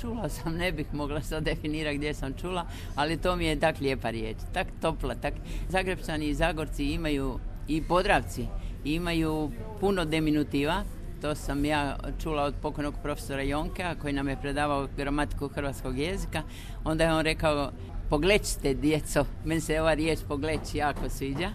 Čula 0.00 0.28
sam, 0.28 0.56
ne 0.56 0.72
bih 0.72 0.86
mogla 0.92 1.22
sad 1.22 1.42
definirati 1.44 1.96
gdje 1.96 2.14
sam 2.14 2.34
čula, 2.40 2.66
ali 2.94 3.16
to 3.16 3.36
mi 3.36 3.44
je 3.46 3.60
tak 3.60 3.80
lijepa 3.80 4.10
riječ, 4.10 4.36
tak 4.52 4.66
topla, 4.80 5.14
tak... 5.14 5.34
Zagrebčani 5.68 6.26
i 6.28 6.34
Zagorci 6.34 6.84
imaju, 6.84 7.38
i 7.68 7.82
Podravci, 7.82 8.46
imaju 8.94 9.50
puno 9.80 10.04
deminutiva, 10.04 10.84
to 11.20 11.34
sam 11.34 11.64
ja 11.64 11.96
čula 12.22 12.42
od 12.42 12.54
pokojnog 12.62 12.94
profesora 13.02 13.42
Jonkea 13.42 13.94
koji 13.94 14.12
nam 14.12 14.28
je 14.28 14.40
predavao 14.40 14.88
gramatiku 14.96 15.48
hrvatskog 15.48 15.98
jezika, 15.98 16.42
onda 16.84 17.04
je 17.04 17.12
on 17.12 17.24
rekao, 17.24 17.70
poglećite 18.10 18.74
djeco, 18.74 19.24
meni 19.44 19.60
se 19.60 19.80
ova 19.80 19.94
riječ 19.94 20.18
pogleć 20.28 20.74
jako 20.74 21.08
sviđa. 21.08 21.50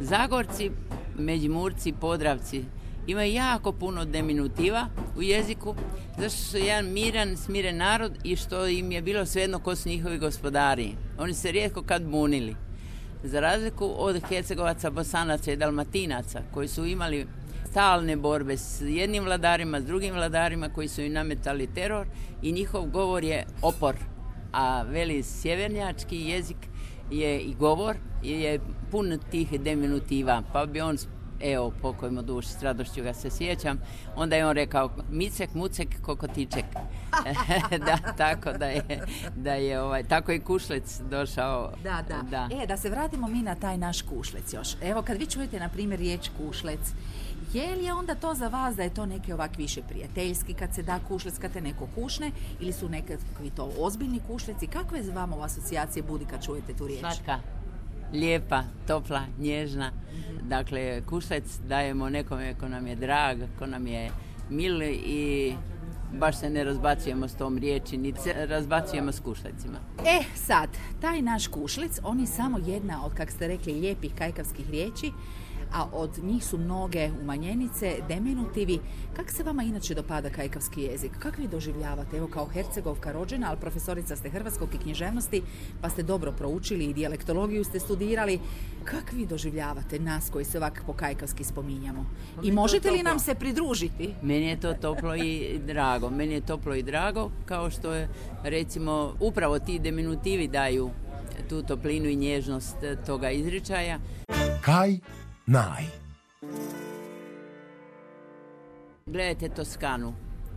Zagorci, 0.00 0.70
Međimurci, 1.18 1.92
Podravci, 1.92 2.64
imaju 3.06 3.32
jako 3.32 3.72
puno 3.72 4.04
deminutiva 4.04 4.86
u 5.16 5.22
jeziku, 5.22 5.74
zato 6.16 6.30
što 6.30 6.42
su 6.42 6.58
jedan 6.58 6.92
miran, 6.92 7.36
smiren 7.36 7.76
narod 7.76 8.12
i 8.24 8.36
što 8.36 8.66
im 8.66 8.92
je 8.92 9.02
bilo 9.02 9.26
svejedno 9.26 9.58
ko 9.58 9.76
su 9.76 9.88
njihovi 9.88 10.18
gospodari. 10.18 10.94
Oni 11.18 11.34
se 11.34 11.52
rijetko 11.52 11.82
kad 11.82 12.02
bunili. 12.02 12.67
Za 13.22 13.40
razliku 13.40 13.94
od 13.96 14.20
Hercegovaca, 14.28 14.90
Bosanaca 14.90 15.52
i 15.52 15.56
Dalmatinaca 15.56 16.42
koji 16.54 16.68
su 16.68 16.86
imali 16.86 17.26
stalne 17.70 18.16
borbe 18.16 18.56
s 18.56 18.80
jednim 18.80 19.24
vladarima, 19.24 19.80
s 19.80 19.84
drugim 19.84 20.14
vladarima 20.14 20.68
koji 20.68 20.88
su 20.88 21.02
im 21.02 21.12
nametali 21.12 21.66
teror 21.66 22.06
i 22.42 22.52
njihov 22.52 22.86
govor 22.86 23.24
je 23.24 23.46
opor. 23.62 23.96
A 24.52 24.82
veli 24.82 25.22
sjevernjački 25.22 26.16
jezik 26.16 26.56
je 27.10 27.40
i 27.40 27.54
govor 27.54 27.96
je 28.22 28.60
pun 28.90 29.18
tih 29.30 29.60
deminutiva, 29.60 30.42
pa 30.52 30.66
bi 30.66 30.80
on 30.80 30.96
evo, 31.40 31.72
pokojmo 31.82 32.22
duši, 32.22 32.48
s 32.48 32.62
radošću 32.62 33.02
ga 33.02 33.14
se 33.14 33.30
sjećam, 33.30 33.80
onda 34.16 34.36
je 34.36 34.46
on 34.46 34.56
rekao 34.56 34.90
micek, 35.10 35.54
mucek, 35.54 36.02
kokotiček. 36.02 36.64
da, 37.86 38.12
tako 38.16 38.52
da 38.52 38.66
je, 38.66 39.06
da 39.36 39.54
je 39.54 39.82
ovaj, 39.82 40.02
tako 40.02 40.32
je 40.32 40.40
Kušlec 40.40 41.00
došao. 41.00 41.72
Da, 41.82 42.04
da, 42.30 42.48
E, 42.62 42.66
da 42.66 42.76
se 42.76 42.90
vratimo 42.90 43.28
mi 43.28 43.42
na 43.42 43.54
taj 43.54 43.78
naš 43.78 44.02
kušlec 44.02 44.52
još. 44.52 44.68
Evo, 44.82 45.02
kad 45.02 45.16
vi 45.16 45.26
čujete, 45.26 45.60
na 45.60 45.68
primjer, 45.68 46.00
riječ 46.00 46.30
kušlec, 46.38 46.80
je 47.52 47.76
li 47.76 47.84
je 47.84 47.92
onda 47.92 48.14
to 48.14 48.34
za 48.34 48.48
vas 48.48 48.76
da 48.76 48.82
je 48.82 48.94
to 48.94 49.06
neki 49.06 49.32
ovak 49.32 49.56
više 49.56 49.82
prijateljski 49.82 50.54
kad 50.54 50.74
se 50.74 50.82
da 50.82 50.98
kušlec, 51.08 51.38
kad 51.38 51.52
te 51.52 51.60
neko 51.60 51.88
kušne, 51.94 52.30
ili 52.60 52.72
su 52.72 52.88
nekakvi 52.88 53.50
to 53.56 53.72
ozbiljni 53.78 54.20
kušleci? 54.26 54.66
Kakve 54.66 55.02
za 55.02 55.12
vama 55.12 55.44
asocijacije 55.44 56.02
budi 56.02 56.24
kad 56.24 56.44
čujete 56.44 56.74
tu 56.74 56.86
riječ? 56.86 57.00
Slatka, 57.00 57.38
lijepa, 58.12 58.62
topla, 58.86 59.22
nježna. 59.38 59.92
Dakle, 60.42 61.02
kušlec 61.06 61.58
dajemo 61.68 62.10
nekome 62.10 62.54
ko 62.54 62.68
nam 62.68 62.86
je 62.86 62.96
drag, 62.96 63.38
ko 63.58 63.66
nam 63.66 63.86
je 63.86 64.10
mil 64.50 64.82
i 64.82 65.54
baš 66.12 66.38
se 66.38 66.50
ne 66.50 66.64
razbacujemo 66.64 67.28
s 67.28 67.34
tom 67.34 67.58
riječi, 67.58 67.96
niti 67.96 68.20
se 68.20 68.32
razbacujemo 68.46 69.12
s 69.12 69.20
kušlecima. 69.20 69.78
E, 70.06 70.22
sad, 70.34 70.68
taj 71.00 71.22
naš 71.22 71.46
kušlec, 71.46 72.00
on 72.02 72.20
je 72.20 72.26
samo 72.26 72.58
jedna 72.66 73.04
od, 73.04 73.14
kak 73.14 73.30
ste 73.30 73.48
rekli, 73.48 73.72
lijepih 73.72 74.14
kajkavskih 74.14 74.70
riječi, 74.70 75.12
a 75.72 75.86
od 75.92 76.10
njih 76.22 76.44
su 76.44 76.58
mnoge 76.58 77.10
umanjenice, 77.20 77.96
deminutivi. 78.08 78.78
Kako 79.16 79.30
se 79.30 79.42
vama 79.42 79.62
inače 79.62 79.94
dopada 79.94 80.30
kajkavski 80.30 80.82
jezik? 80.82 81.12
Kako 81.18 81.40
vi 81.40 81.48
doživljavate? 81.48 82.16
Evo 82.16 82.26
kao 82.26 82.46
Hercegovka 82.46 83.12
rođena, 83.12 83.46
ali 83.48 83.60
profesorica 83.60 84.16
ste 84.16 84.30
hrvatskog 84.30 84.74
i 84.74 84.78
književnosti, 84.78 85.42
pa 85.80 85.88
ste 85.88 86.02
dobro 86.02 86.32
proučili 86.32 86.84
i 86.84 86.94
dijalektologiju 86.94 87.64
ste 87.64 87.80
studirali. 87.80 88.40
Kako 88.84 89.16
vi 89.16 89.26
doživljavate 89.26 89.98
nas 89.98 90.30
koji 90.30 90.44
se 90.44 90.58
ovako 90.58 90.76
po 90.86 90.92
kajkavski 90.92 91.44
spominjamo? 91.44 92.06
Pa 92.36 92.42
I 92.44 92.52
možete 92.52 92.90
li 92.90 93.02
nam 93.02 93.18
se 93.18 93.34
pridružiti? 93.34 94.14
Meni 94.22 94.46
je 94.46 94.60
to 94.60 94.74
toplo 94.74 95.16
i 95.16 95.58
drago. 95.66 96.10
Meni 96.10 96.34
je 96.34 96.40
toplo 96.40 96.74
i 96.74 96.82
drago 96.82 97.30
kao 97.44 97.70
što 97.70 97.92
je 97.92 98.08
recimo 98.42 99.14
upravo 99.20 99.58
ti 99.58 99.78
deminutivi 99.78 100.48
daju 100.48 100.90
tu 101.48 101.62
toplinu 101.62 102.06
i 102.06 102.16
nježnost 102.16 102.76
toga 103.06 103.30
izričaja. 103.30 103.98
Kaj 104.64 104.98
naj. 105.48 105.84
Gledajte 109.06 109.48
Toskanu. 109.48 110.14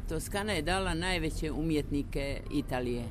Toskana 0.09 0.53
je 0.53 0.61
dala 0.61 0.93
najveće 0.93 1.51
umjetnike 1.51 2.41
Italije. 2.51 3.03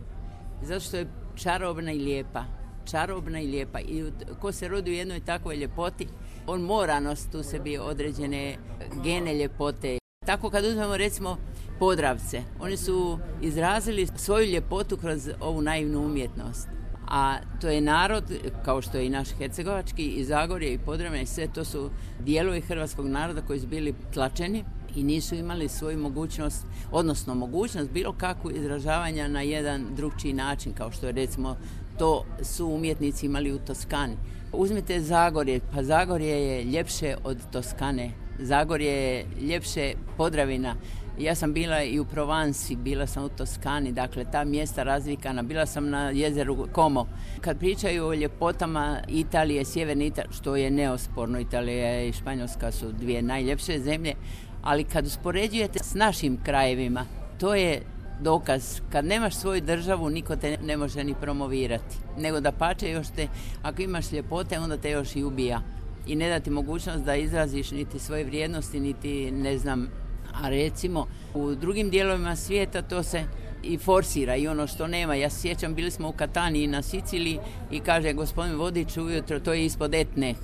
Zato 0.62 0.80
što 0.80 0.96
je 0.96 1.06
čarobna 1.34 1.92
i 1.92 1.98
lijepa. 1.98 2.44
Čarobna 2.90 3.40
i 3.40 3.46
lijepa. 3.46 3.80
I 3.80 4.04
ko 4.40 4.52
se 4.52 4.68
rodi 4.68 4.90
u 4.90 4.94
jednoj 4.94 5.20
takvoj 5.20 5.56
ljepoti, 5.56 6.06
on 6.46 6.62
mora 6.62 7.00
nositi 7.00 7.36
u 7.36 7.42
sebi 7.42 7.78
određene 7.78 8.56
gene 9.04 9.34
ljepote. 9.34 9.98
Tako 10.26 10.50
kad 10.50 10.64
uzmemo 10.64 10.96
recimo 10.96 11.36
Podravce, 11.78 12.42
oni 12.60 12.76
su 12.76 13.18
izrazili 13.42 14.08
svoju 14.16 14.46
ljepotu 14.46 14.96
kroz 14.96 15.30
ovu 15.40 15.62
naivnu 15.62 16.04
umjetnost. 16.04 16.79
A 17.10 17.38
to 17.60 17.68
je 17.68 17.80
narod, 17.80 18.24
kao 18.64 18.82
što 18.82 18.98
je 18.98 19.06
i 19.06 19.10
naš 19.10 19.28
Hercegovački, 19.38 20.04
i 20.04 20.24
Zagorje, 20.24 20.74
i 20.74 20.78
Podravne, 20.78 21.22
i 21.22 21.26
sve 21.26 21.48
to 21.48 21.64
su 21.64 21.90
dijelovi 22.20 22.60
hrvatskog 22.60 23.06
naroda 23.06 23.42
koji 23.42 23.60
su 23.60 23.66
bili 23.66 23.94
tlačeni 24.14 24.64
i 24.96 25.02
nisu 25.02 25.34
imali 25.34 25.68
svoju 25.68 25.98
mogućnost, 25.98 26.66
odnosno 26.92 27.34
mogućnost 27.34 27.90
bilo 27.90 28.12
kakvu 28.12 28.50
izražavanja 28.50 29.28
na 29.28 29.42
jedan 29.42 29.86
drugčiji 29.96 30.32
način, 30.32 30.72
kao 30.72 30.90
što 30.90 31.06
je 31.06 31.12
recimo 31.12 31.56
to 31.98 32.24
su 32.42 32.66
umjetnici 32.66 33.26
imali 33.26 33.52
u 33.52 33.58
Toskani. 33.58 34.16
Uzmite 34.52 35.00
Zagorje, 35.00 35.60
pa 35.72 35.82
Zagorje 35.82 36.46
je 36.46 36.64
ljepše 36.64 37.16
od 37.24 37.38
Toskane. 37.52 38.10
Zagorje 38.38 38.92
je 38.92 39.26
ljepše 39.40 39.92
Podravina. 40.16 40.74
Ja 41.20 41.34
sam 41.34 41.52
bila 41.52 41.82
i 41.82 42.00
u 42.00 42.04
Provansi, 42.04 42.76
bila 42.76 43.06
sam 43.06 43.24
u 43.24 43.28
Toskani, 43.28 43.92
dakle 43.92 44.24
ta 44.32 44.44
mjesta 44.44 44.82
razvikana, 44.82 45.42
bila 45.42 45.66
sam 45.66 45.90
na 45.90 46.10
jezeru 46.10 46.66
Como. 46.74 47.06
Kad 47.40 47.58
pričaju 47.58 48.06
o 48.06 48.14
ljepotama 48.14 49.00
Italije, 49.08 49.64
sjeverne 49.64 50.06
Italije, 50.06 50.32
što 50.32 50.56
je 50.56 50.70
neosporno, 50.70 51.40
Italija 51.40 52.04
i 52.04 52.12
Španjolska 52.12 52.72
su 52.72 52.92
dvije 52.92 53.22
najljepše 53.22 53.78
zemlje, 53.78 54.14
ali 54.62 54.84
kad 54.84 55.06
uspoređujete 55.06 55.78
s 55.78 55.94
našim 55.94 56.38
krajevima, 56.44 57.06
to 57.40 57.54
je 57.54 57.82
dokaz. 58.20 58.80
Kad 58.92 59.04
nemaš 59.04 59.34
svoju 59.34 59.60
državu, 59.60 60.10
niko 60.10 60.36
te 60.36 60.58
ne 60.64 60.76
može 60.76 61.04
ni 61.04 61.14
promovirati. 61.20 61.96
Nego 62.18 62.40
da 62.40 62.52
pače 62.52 62.90
još 62.90 63.06
te, 63.16 63.28
ako 63.62 63.82
imaš 63.82 64.12
ljepote, 64.12 64.58
onda 64.58 64.76
te 64.76 64.90
još 64.90 65.16
i 65.16 65.24
ubija. 65.24 65.60
I 66.06 66.16
ne 66.16 66.28
da 66.28 66.40
ti 66.40 66.50
mogućnost 66.50 67.04
da 67.04 67.14
izraziš 67.16 67.70
niti 67.70 67.98
svoje 67.98 68.24
vrijednosti, 68.24 68.80
niti 68.80 69.30
ne 69.30 69.58
znam, 69.58 69.88
a 70.34 70.48
recimo 70.48 71.06
u 71.34 71.54
drugim 71.54 71.90
dijelovima 71.90 72.36
svijeta 72.36 72.82
to 72.82 73.02
se 73.02 73.24
i 73.62 73.78
forsira 73.78 74.36
i 74.36 74.48
ono 74.48 74.66
što 74.66 74.86
nema. 74.86 75.14
Ja 75.14 75.30
sjećam, 75.30 75.74
bili 75.74 75.90
smo 75.90 76.08
u 76.08 76.12
Kataniji 76.12 76.66
na 76.66 76.82
Siciliji 76.82 77.38
i 77.70 77.80
kaže 77.80 78.12
gospodin 78.12 78.56
Vodić 78.56 78.96
ujutro, 78.96 79.40
to 79.40 79.52
je 79.52 79.64
ispod 79.64 79.94
etne. 79.94 80.34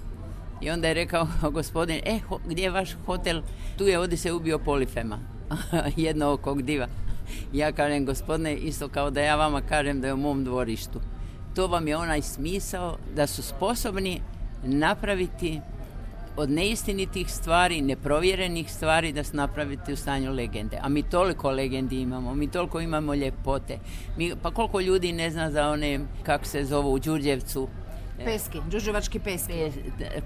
I 0.60 0.70
onda 0.70 0.88
je 0.88 0.94
rekao 0.94 1.28
gospodin, 1.52 2.00
e, 2.04 2.20
gdje 2.48 2.62
je 2.62 2.70
vaš 2.70 2.96
hotel? 3.06 3.42
Tu 3.78 3.84
je 3.84 3.98
ovdje 3.98 4.18
se 4.18 4.32
ubio 4.32 4.58
Polifema, 4.58 5.18
jedno 5.96 6.32
okog 6.32 6.62
diva. 6.62 6.86
Ja 7.52 7.72
kažem, 7.72 8.06
gospodine, 8.06 8.54
isto 8.56 8.88
kao 8.88 9.10
da 9.10 9.20
ja 9.20 9.36
vama 9.36 9.60
kažem 9.60 10.00
da 10.00 10.06
je 10.06 10.14
u 10.14 10.16
mom 10.16 10.44
dvorištu. 10.44 11.00
To 11.54 11.66
vam 11.66 11.88
je 11.88 11.96
onaj 11.96 12.22
smisao 12.22 12.96
da 13.14 13.26
su 13.26 13.42
sposobni 13.42 14.20
napraviti 14.62 15.60
od 16.36 16.50
neistinitih 16.50 17.30
stvari, 17.30 17.80
neprovjerenih 17.80 18.72
stvari 18.72 19.12
da 19.12 19.24
se 19.24 19.36
napraviti 19.36 19.92
u 19.92 19.96
stanju 19.96 20.32
legende. 20.32 20.78
A 20.82 20.88
mi 20.88 21.02
toliko 21.02 21.50
legendi 21.50 22.00
imamo, 22.00 22.34
mi 22.34 22.50
toliko 22.50 22.80
imamo 22.80 23.14
ljepote. 23.14 23.78
Mi, 24.16 24.32
pa 24.42 24.50
koliko 24.50 24.80
ljudi 24.80 25.12
ne 25.12 25.30
zna 25.30 25.50
za 25.50 25.68
one, 25.68 26.00
kako 26.22 26.44
se 26.44 26.64
zovu, 26.64 26.92
u 26.92 26.98
Đurđevcu, 26.98 27.68
Peski, 28.24 28.60
Đuđevački 28.70 29.18
peski. 29.18 29.52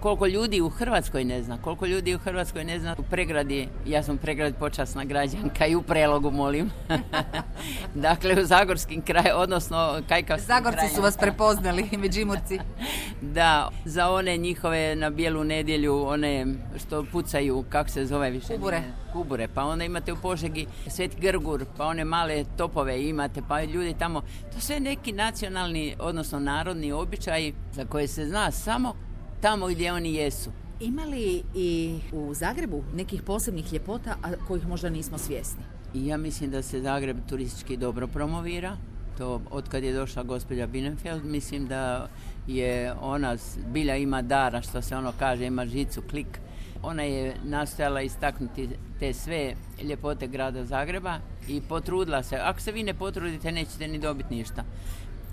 Koliko 0.01 0.27
ljudi 0.27 0.61
u 0.61 0.69
Hrvatskoj 0.69 1.25
ne 1.25 1.43
zna, 1.43 1.59
koliko 1.63 1.87
ljudi 1.87 2.15
u 2.15 2.19
Hrvatskoj 2.19 2.65
ne 2.65 2.79
zna 2.79 2.97
u 2.99 3.03
pregradi, 3.03 3.69
ja 3.87 4.03
sam 4.03 4.15
u 4.15 4.19
pregradi 4.19 4.57
počasna 4.59 5.05
građanka 5.05 5.67
i 5.67 5.75
u 5.75 5.83
prelogu 5.83 6.31
molim. 6.31 6.71
dakle 7.95 8.43
u 8.43 8.45
Zagorskim 8.45 9.03
kraju, 9.03 9.35
odnosno 9.37 10.03
Kajkavskim 10.09 10.47
Zagorci 10.47 10.95
su 10.95 11.03
vas 11.03 11.17
prepoznali, 11.17 11.89
Međimurci. 12.03 12.59
da, 13.37 13.69
za 13.85 14.11
one 14.11 14.37
njihove 14.37 14.97
na 14.97 15.11
bijelu 15.11 15.45
nedjelju, 15.45 16.07
one 16.07 16.47
što 16.85 17.05
pucaju, 17.13 17.65
kako 17.69 17.89
se 17.89 18.07
zove 18.07 18.31
više? 18.31 18.55
Kubure. 18.55 18.83
Kubure, 19.13 19.49
pa 19.49 19.65
onda 19.65 19.85
imate 19.85 20.13
u 20.13 20.17
Požegi 20.17 20.67
Sveti 20.89 21.17
Grgur, 21.21 21.65
pa 21.77 21.87
one 21.87 22.05
male 22.05 22.45
topove 22.57 23.09
imate, 23.09 23.43
pa 23.49 23.63
ljudi 23.63 23.95
tamo, 23.99 24.23
to 24.53 24.61
sve 24.61 24.81
neki 24.81 25.13
nacionalni, 25.13 25.97
odnosno 25.99 26.41
narodni 26.41 26.93
običaji 26.93 27.55
za 27.73 27.85
koje 27.85 28.09
se 28.09 28.29
zna 28.29 28.51
samo 28.51 28.95
tamo 29.41 29.67
gdje 29.67 29.93
oni 29.93 30.15
jesu. 30.15 30.51
Ima 30.81 31.05
li 31.05 31.43
i 31.55 31.99
u 32.13 32.35
Zagrebu 32.35 32.83
nekih 32.95 33.23
posebnih 33.23 33.73
ljepota, 33.73 34.17
a 34.23 34.47
kojih 34.49 34.69
možda 34.69 34.91
nismo 34.91 35.19
svjesni? 35.19 35.63
I 35.95 36.07
ja 36.07 36.17
mislim 36.17 36.51
da 36.51 36.63
se 36.63 36.81
Zagreb 36.81 37.17
turistički 37.29 37.77
dobro 37.77 38.07
promovira. 38.07 38.77
To 39.19 39.41
od 39.51 39.69
kad 39.69 39.83
je 39.83 39.93
došla 39.93 40.23
gospođa 40.23 40.67
Bienenfeld, 40.67 41.25
mislim 41.25 41.67
da 41.67 42.09
je 42.47 42.95
ona 43.01 43.37
bilja 43.73 43.97
ima 43.97 44.23
dara, 44.23 44.63
što 44.63 44.83
se 44.83 44.97
ono 44.97 45.13
kaže, 45.19 45.47
ima 45.47 45.67
žicu, 45.67 46.03
klik. 46.11 46.41
Ona 46.83 47.03
je 47.03 47.35
nastojala 47.45 48.01
istaknuti 48.01 48.69
te 48.99 49.13
sve 49.13 49.55
ljepote 49.83 50.27
grada 50.27 50.65
Zagreba 50.65 51.19
i 51.49 51.61
potrudila 51.61 52.23
se. 52.23 52.37
Ako 52.37 52.61
se 52.61 52.73
vi 52.73 52.83
ne 52.83 52.95
potrudite, 52.95 53.53
nećete 53.53 53.89
ni 53.89 53.99
dobiti 53.99 54.35
ništa. 54.35 54.65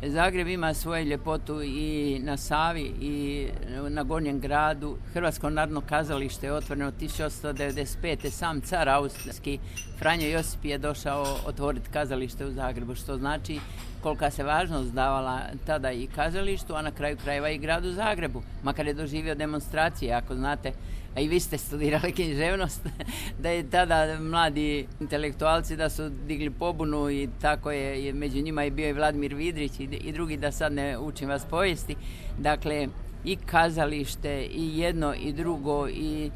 Zagreb 0.04 0.48
ima 0.48 0.74
svoju 0.74 1.06
ljepotu 1.06 1.62
i 1.64 2.20
na 2.24 2.38
Savi 2.38 2.82
i 3.02 3.48
na 3.90 4.04
Gornjem 4.04 4.40
gradu. 4.40 4.98
Hrvatsko 5.14 5.50
narodno 5.50 5.82
kazalište 5.82 6.48
je 6.48 6.54
otvoreno 6.54 6.92
1895. 6.92 8.30
Sam 8.30 8.62
car 8.62 8.90
austrijski 8.90 9.60
Franjo 10.00 10.28
Josip 10.28 10.66
je 10.66 10.78
došao 10.78 11.38
otvoriti 11.46 11.90
kazalište 11.90 12.46
u 12.46 12.52
Zagrebu, 12.52 12.96
što 12.96 13.18
znači 13.18 13.60
kolika 14.04 14.32
se 14.32 14.44
važnost 14.44 14.94
davala 14.94 15.42
tada 15.66 15.92
i 15.92 16.08
kazalištu, 16.08 16.76
a 16.76 16.82
na 16.82 16.92
kraju 16.92 17.18
krajeva 17.24 17.50
i 17.50 17.58
gradu 17.58 17.92
Zagrebu. 17.92 18.42
Makar 18.64 18.88
je 18.88 18.94
doživio 18.94 19.36
demonstracije, 19.36 20.14
ako 20.14 20.36
znate, 20.36 20.72
a 21.18 21.20
i 21.20 21.28
vi 21.28 21.40
ste 21.40 21.58
studirali 21.58 22.12
književnost, 22.12 22.82
da 23.42 23.50
je 23.50 23.70
tada 23.70 24.20
mladi 24.20 24.88
intelektualci 25.00 25.76
da 25.76 25.90
su 25.90 26.10
digli 26.10 26.50
pobunu 26.50 27.10
i 27.12 27.30
tako 27.42 27.72
je, 27.72 28.14
među 28.14 28.42
njima 28.42 28.64
je 28.64 28.72
bio 28.72 28.90
i 28.90 28.94
Vladimir 28.94 29.34
Vidrić 29.34 29.80
i, 29.80 29.84
i 29.84 30.12
drugi, 30.12 30.38
da 30.38 30.52
sad 30.52 30.74
ne 30.74 30.98
učim 30.98 31.30
vas 31.30 31.46
povijesti. 31.50 31.96
Dakle, 32.38 32.88
i 33.26 33.36
kazalište, 33.36 34.48
i 34.52 34.80
jedno 34.80 35.14
i 35.14 35.34
drugo, 35.34 35.90
i 35.90 36.32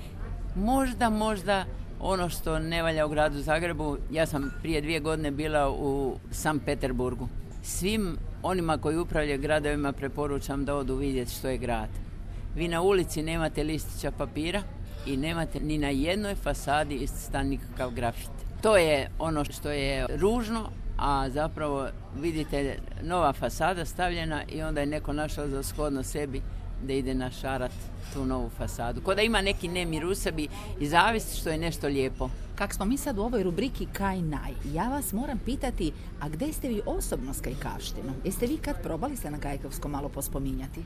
možda, 0.55 1.09
možda 1.09 1.65
ono 1.99 2.29
što 2.29 2.59
ne 2.59 2.83
valja 2.83 3.05
u 3.05 3.09
gradu 3.09 3.41
Zagrebu, 3.41 3.97
ja 4.11 4.25
sam 4.25 4.53
prije 4.61 4.81
dvije 4.81 4.99
godine 4.99 5.31
bila 5.31 5.69
u 5.69 6.15
San 6.31 6.59
Peterburgu. 6.59 7.27
Svim 7.63 8.17
onima 8.43 8.77
koji 8.77 8.97
upravljaju 8.97 9.41
gradovima 9.41 9.91
preporučam 9.91 10.65
da 10.65 10.75
odu 10.75 10.95
vidjeti 10.95 11.31
što 11.31 11.47
je 11.47 11.57
grad. 11.57 12.10
Vi 12.55 12.67
na 12.67 12.81
ulici 12.81 13.23
nemate 13.23 13.63
listića 13.63 14.11
papira 14.11 14.63
i 15.05 15.17
nemate 15.17 15.59
ni 15.59 15.77
na 15.77 15.89
jednoj 15.89 16.35
fasadi 16.35 16.95
ististan 16.95 17.47
nikakav 17.47 17.91
grafit. 17.91 18.31
To 18.61 18.77
je 18.77 19.09
ono 19.19 19.45
što 19.45 19.69
je 19.69 20.07
ružno, 20.17 20.69
a 20.97 21.29
zapravo 21.29 21.87
vidite 22.19 22.79
nova 23.01 23.33
fasada 23.33 23.85
stavljena 23.85 24.43
i 24.43 24.61
onda 24.61 24.79
je 24.79 24.85
neko 24.85 25.13
našao 25.13 25.47
za 25.47 25.63
shodno 25.63 26.03
sebi 26.03 26.41
da 26.83 26.93
ide 26.93 27.13
na 27.13 27.31
šarat 27.31 27.71
tu 28.13 28.25
novu 28.25 28.49
fasadu. 28.57 29.01
Ko 29.01 29.15
da 29.15 29.21
ima 29.21 29.41
neki 29.41 29.67
nemir 29.67 30.05
u 30.05 30.15
sebi 30.15 30.47
i 30.79 30.87
zavist 30.87 31.39
što 31.39 31.49
je 31.49 31.57
nešto 31.57 31.87
lijepo. 31.87 32.29
Kak 32.55 32.73
smo 32.73 32.85
mi 32.85 32.97
sad 32.97 33.17
u 33.17 33.21
ovoj 33.21 33.43
rubriki 33.43 33.85
Kaj 33.93 34.21
Naj, 34.21 34.53
ja 34.73 34.89
vas 34.89 35.13
moram 35.13 35.39
pitati, 35.45 35.91
a 36.19 36.29
gdje 36.29 36.53
ste 36.53 36.67
vi 36.67 36.81
osobno 36.85 37.33
s 37.33 37.41
kajkavštinom? 37.41 38.15
Jeste 38.25 38.45
vi 38.45 38.57
kad 38.57 38.83
probali 38.83 39.17
se 39.17 39.31
na 39.31 39.39
kajkavsko 39.39 39.87
malo 39.87 40.09
pospominjati? 40.09 40.83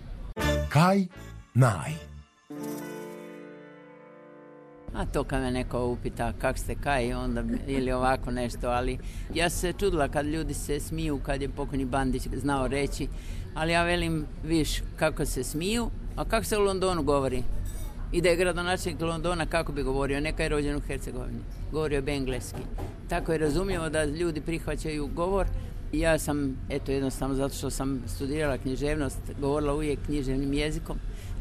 Kaj 0.69 1.05
naj. 1.55 1.91
A 4.93 5.05
to 5.05 5.23
kad 5.23 5.41
me 5.41 5.51
neko 5.51 5.85
upita 5.85 6.33
kak 6.41 6.57
ste 6.57 6.75
kaj, 6.75 7.13
onda 7.13 7.43
ili 7.67 7.91
ovako 7.91 8.31
nešto, 8.31 8.69
ali 8.69 8.97
ja 9.33 9.49
se 9.49 9.73
čudila 9.73 10.07
kad 10.07 10.25
ljudi 10.25 10.53
se 10.53 10.79
smiju, 10.79 11.19
kad 11.25 11.41
je 11.41 11.49
pokojni 11.49 11.85
Bandić 11.85 12.27
znao 12.35 12.67
reći, 12.67 13.07
ali 13.53 13.71
ja 13.71 13.83
velim, 13.83 14.25
viš, 14.43 14.81
kako 14.95 15.25
se 15.25 15.43
smiju, 15.43 15.89
a 16.15 16.25
kako 16.25 16.45
se 16.45 16.57
u 16.57 16.61
Londonu 16.61 17.03
govori? 17.03 17.43
I 18.11 18.21
da 18.21 18.29
je 18.29 18.35
gradonačelnik 18.35 19.01
Londona, 19.01 19.45
kako 19.45 19.71
bi 19.71 19.83
govorio, 19.83 20.19
neka 20.19 20.43
je 20.43 20.49
rođen 20.49 20.75
u 20.75 20.79
Hercegovini. 20.79 21.39
Govorio 21.71 22.01
bi 22.01 22.11
engleski. 22.11 22.61
Tako 23.09 23.31
je 23.31 23.37
razumljivo 23.37 23.89
da 23.89 24.05
ljudi 24.05 24.41
prihvaćaju 24.41 25.07
govor. 25.07 25.47
Ja 25.93 26.19
sam, 26.19 26.57
eto 26.69 26.91
jednostavno 26.91 27.35
zato 27.35 27.55
što 27.55 27.69
sam 27.69 28.03
studirala 28.07 28.57
književnost, 28.57 29.19
govorila 29.41 29.73
uvijek 29.73 29.99
književnim 30.05 30.53
jezikom. 30.53 30.97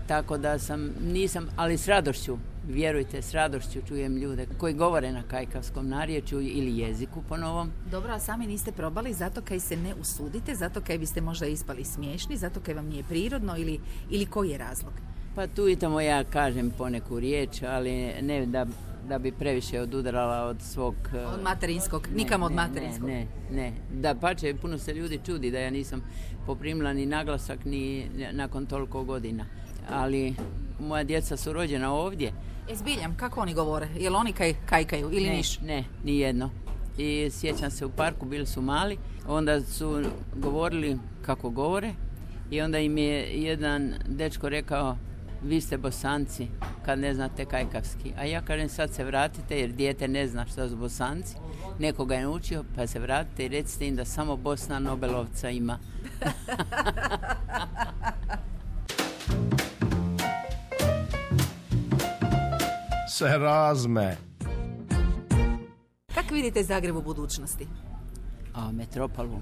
Tako 0.07 0.39
da 0.39 0.59
sam, 0.59 0.91
nisam, 1.13 1.49
ali 1.57 1.79
s 1.79 1.89
radošću, 1.89 2.39
vjerujte, 2.69 3.23
s 3.23 3.35
radošću 3.35 3.81
čujem 3.89 4.17
ljude 4.17 4.47
koji 4.59 4.75
govore 4.75 5.13
na 5.13 5.23
kajkavskom 5.23 5.89
narječju 5.89 6.41
ili 6.41 6.79
jeziku 6.79 7.23
po 7.29 7.37
novom. 7.37 7.71
Dobro, 7.91 8.13
a 8.13 8.19
sami 8.19 8.47
niste 8.47 8.73
probali 8.73 9.13
zato 9.13 9.41
kaj 9.41 9.61
se 9.61 9.77
ne 9.77 9.95
usudite, 9.95 10.55
zato 10.55 10.81
kaj 10.81 10.99
biste 10.99 11.21
možda 11.21 11.47
ispali 11.47 11.85
smiješni, 11.85 12.37
zato 12.37 12.61
kaj 12.61 12.75
vam 12.75 12.87
nije 12.87 13.05
prirodno 13.05 13.57
ili, 13.57 13.81
ili 14.11 14.27
koji 14.27 14.51
je 14.51 14.59
razlog? 14.59 14.93
Pa 15.35 15.47
tu 15.47 15.69
i 15.69 15.77
tamo 15.77 16.01
ja 16.01 16.25
kažem 16.25 16.71
poneku 16.79 17.21
riječ, 17.21 17.63
ali 17.63 18.13
ne 18.23 18.47
da, 18.47 18.67
da 19.09 19.19
bi 19.19 19.33
previše 19.33 19.81
odudarala 19.81 20.49
od 20.49 20.63
svog... 20.63 20.95
Od 21.35 21.43
materinskog, 21.43 22.09
nikam 22.15 22.43
od 22.43 22.53
materinskog. 22.53 23.09
Ne, 23.09 23.27
ne, 23.51 23.73
da 23.93 24.15
pače, 24.15 24.55
puno 24.63 24.79
se 24.79 24.95
ljudi 24.95 25.21
čudi 25.27 25.51
da 25.51 25.59
ja 25.59 25.71
nisam 25.71 26.03
poprimila 26.47 26.93
ni 26.93 27.07
naglasak 27.07 27.65
ni 27.65 28.11
nakon 28.33 28.67
toliko 28.67 29.05
godina. 29.05 29.45
Ali 29.91 30.35
moja 30.81 31.05
djeca 31.05 31.37
su 31.37 31.53
rođena 31.53 31.95
ovdje. 31.95 32.33
E, 32.71 32.75
zbiljam, 32.75 33.17
kako 33.17 33.41
oni 33.41 33.55
govore? 33.55 33.89
Jel 33.97 34.17
oni 34.17 34.33
kaj, 34.33 34.55
kajkaju 34.67 35.11
ili 35.13 35.27
ne, 35.27 35.37
niš? 35.37 35.61
Ne, 35.61 35.85
ni 36.05 36.19
jedno. 36.19 36.51
I 36.99 37.31
sjećam 37.31 37.71
se 37.71 37.87
u 37.87 37.91
parku, 37.91 38.27
bili 38.27 38.47
su 38.47 38.63
mali, 38.63 38.99
onda 39.29 39.61
su 39.61 40.03
govorili 40.37 40.99
kako 41.23 41.51
govore 41.51 41.95
i 42.51 42.61
onda 42.61 42.79
im 42.79 42.99
je 42.99 43.43
jedan 43.43 43.95
dečko 44.07 44.49
rekao 44.49 44.97
vi 45.45 45.61
ste 45.61 45.79
bosanci 45.79 46.49
kad 46.85 46.99
ne 46.99 47.15
znate 47.15 47.45
kajkavski. 47.45 48.13
A 48.19 48.25
ja 48.25 48.43
kažem 48.43 48.69
sad 48.69 48.91
se 48.91 49.05
vratite 49.05 49.61
jer 49.61 49.73
dijete 49.73 50.09
ne 50.09 50.29
zna 50.29 50.47
što 50.47 50.69
su 50.69 50.77
bosanci. 50.77 51.37
Neko 51.79 52.05
ga 52.05 52.15
je 52.15 52.23
naučio 52.23 52.65
pa 52.77 52.87
se 52.87 52.99
vratite 52.99 53.45
i 53.45 53.49
recite 53.49 53.87
im 53.87 53.97
da 53.97 54.05
samo 54.05 54.37
Bosna 54.37 54.79
Nobelovca 54.79 55.51
ima. 55.51 55.79
Se 63.15 63.39
razme. 63.39 64.17
Kako 66.15 66.35
vidite 66.35 66.63
Zagreb 66.63 66.97
u 66.97 67.03
budućnosti? 67.03 67.67
A 68.55 68.73
metropolu. 68.73 69.41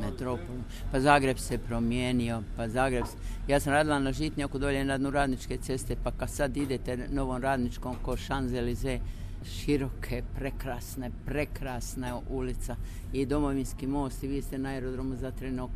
Metropolu. 0.00 0.58
Pa 0.92 1.00
Zagreb 1.00 1.38
se 1.38 1.58
promijenio, 1.58 2.42
pa 2.56 2.68
Zagreb... 2.68 3.04
Ja 3.48 3.60
sam 3.60 3.72
radila 3.72 3.98
na 3.98 4.12
Žitnjaku 4.12 4.58
dolje 4.58 4.84
na 4.84 4.98
dnu 4.98 5.10
radničke 5.10 5.56
ceste, 5.56 5.96
pa 6.04 6.10
kad 6.10 6.30
sad 6.30 6.56
idete 6.56 6.96
novom 7.10 7.42
radničkom 7.42 7.96
ko 8.02 8.16
Šanzelize, 8.16 8.98
široke, 9.44 10.22
prekrasne, 10.34 11.10
prekrasna 11.24 12.20
ulica 12.30 12.76
i 13.12 13.26
domovinski 13.26 13.86
most 13.86 14.22
i 14.22 14.28
vi 14.28 14.42
ste 14.42 14.58
na 14.58 14.68
aerodromu 14.68 15.16
za 15.16 15.30
trenok. 15.30 15.70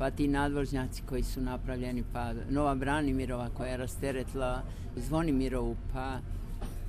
Pa 0.00 0.10
ti 0.10 0.28
nadvožnjaci 0.28 1.02
koji 1.08 1.22
su 1.22 1.40
napravljeni, 1.40 2.04
pa 2.12 2.32
Nova 2.50 2.74
Branimirova 2.74 3.48
koja 3.56 3.70
je 3.70 3.76
rasteretila 3.76 4.62
Zvonimirovu, 4.96 5.76
pa 5.92 6.18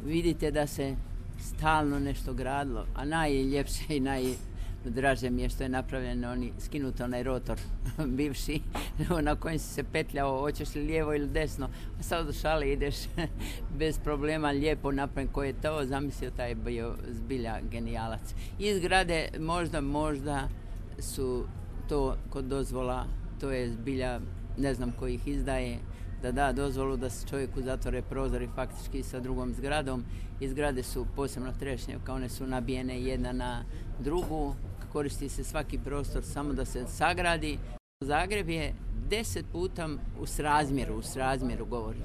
vidite 0.06 0.52
da 0.52 0.67
se 0.67 0.95
stalno 1.39 2.00
nešto 2.00 2.34
gradilo, 2.34 2.86
a 2.95 3.06
najljepše 3.06 3.84
i 3.89 4.00
najdraže 4.00 5.30
mi 5.30 5.41
je 5.41 5.50
što 5.50 5.63
je 5.63 5.69
napravljen 5.69 6.26
oni, 6.26 6.52
skinuto 6.60 7.04
onaj 7.04 7.24
rotor 7.24 7.60
bivši 8.17 8.62
na 9.21 9.36
kojem 9.36 9.60
si 9.60 9.74
se 9.74 9.84
petljao, 9.84 10.39
hoćeš 10.39 10.76
li 10.76 10.84
lijevo 10.84 11.13
ili 11.13 11.28
desno, 11.28 11.69
a 12.00 12.04
sad 12.04 12.26
do 12.26 12.34
šale 12.34 12.71
ideš 12.71 12.95
bez 13.80 14.00
problema 14.00 14.52
lijepo 14.52 14.91
napravljen 14.91 15.34
koji 15.34 15.47
je 15.47 15.62
to, 15.62 15.86
zamislio 15.86 16.32
taj 16.32 16.56
bio 16.56 16.95
zbilja 17.10 17.60
genijalac. 17.71 18.34
I 18.60 18.76
zgrade 18.76 19.28
možda, 19.39 19.82
možda 19.82 20.47
su 21.00 21.45
to 21.91 22.15
kod 22.30 22.45
dozvola, 22.45 23.06
to 23.39 23.51
je 23.51 23.71
zbilja, 23.71 24.19
ne 24.58 24.73
znam 24.73 24.91
ko 24.91 25.08
ih 25.08 25.27
izdaje, 25.27 25.80
da 26.21 26.32
da 26.32 26.51
dozvolu 26.51 26.97
da 26.97 27.10
se 27.10 27.27
čovjeku 27.27 27.62
zatvore 27.62 28.01
prozori 28.01 28.47
faktički 28.56 29.04
sa 29.04 29.19
drugom 29.19 29.54
zgradom 29.54 30.04
i 30.39 30.49
zgrade 30.49 30.84
su 30.84 31.06
posebno 31.15 31.54
trešnje, 31.60 31.97
kao 32.04 32.15
one 32.15 32.30
su 32.30 32.47
nabijene 32.47 33.01
jedna 33.01 33.32
na 33.32 33.63
drugu, 33.99 34.56
koristi 34.91 35.30
se 35.30 35.43
svaki 35.43 35.77
prostor 35.77 36.23
samo 36.23 36.54
da 36.54 36.65
se 36.65 36.86
sagradi. 36.88 37.58
Zagreb 38.04 38.49
je 38.49 38.73
deset 39.10 39.45
puta 39.51 39.89
u 40.19 40.25
srazmjeru, 40.25 40.95
u 40.95 41.01
srazmjeru 41.01 41.65
govori. 41.65 41.99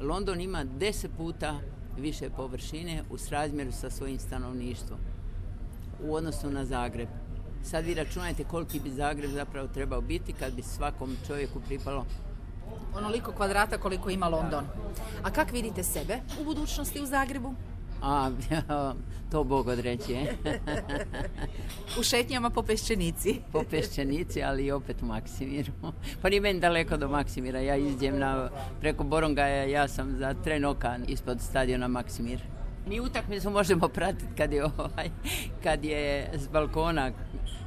London 0.00 0.40
ima 0.40 0.64
deset 0.64 1.10
puta 1.16 1.60
više 1.98 2.30
površine 2.30 3.02
u 3.10 3.18
srazmjeru 3.18 3.72
sa 3.72 3.90
svojim 3.90 4.18
stanovništvom 4.18 4.98
u 6.02 6.14
odnosu 6.14 6.50
na 6.50 6.64
Zagreb. 6.64 7.08
Sad 7.62 7.84
vi 7.84 7.94
računajte 7.94 8.44
koliki 8.44 8.80
bi 8.80 8.90
Zagreb 8.90 9.30
zapravo 9.30 9.68
trebao 9.68 10.00
biti 10.00 10.32
kad 10.32 10.54
bi 10.54 10.62
svakom 10.62 11.16
čovjeku 11.26 11.60
pripalo 11.60 12.06
Onoliko 12.94 13.32
kvadrata 13.32 13.78
koliko 13.78 14.10
ima 14.10 14.28
London. 14.28 14.64
A 15.22 15.30
kak 15.30 15.52
vidite 15.52 15.82
sebe 15.82 16.18
u 16.40 16.44
budućnosti 16.44 17.00
u 17.00 17.06
Zagrebu? 17.06 17.54
A, 18.02 18.30
to 19.30 19.44
Bog 19.44 19.68
određuje. 19.68 20.36
u 22.00 22.02
šetnjama 22.02 22.50
po 22.50 22.62
Peščenici. 22.62 23.40
po 23.52 23.62
Peščenici, 23.70 24.42
ali 24.42 24.64
i 24.64 24.72
opet 24.72 25.02
u 25.02 25.06
Maksimiru. 25.06 25.72
Pa 26.22 26.28
nije 26.28 26.40
meni 26.40 26.60
daleko 26.60 26.96
do 26.96 27.08
Maksimira. 27.08 27.60
Ja 27.60 27.76
izdjem 27.76 28.18
na, 28.18 28.50
preko 28.80 29.04
Borongaja, 29.04 29.64
ja 29.64 29.88
sam 29.88 30.16
za 30.18 30.34
trenokan 30.44 31.04
ispod 31.08 31.40
stadiona 31.40 31.88
Maksimir. 31.88 32.40
Mi 32.88 33.00
utakmicu 33.00 33.50
možemo 33.50 33.88
pratiti 33.88 34.34
kad 34.36 34.52
je 34.52 34.64
ovaj, 34.64 35.10
kad 35.62 35.84
je 35.84 36.30
s 36.34 36.48
balkona, 36.48 37.12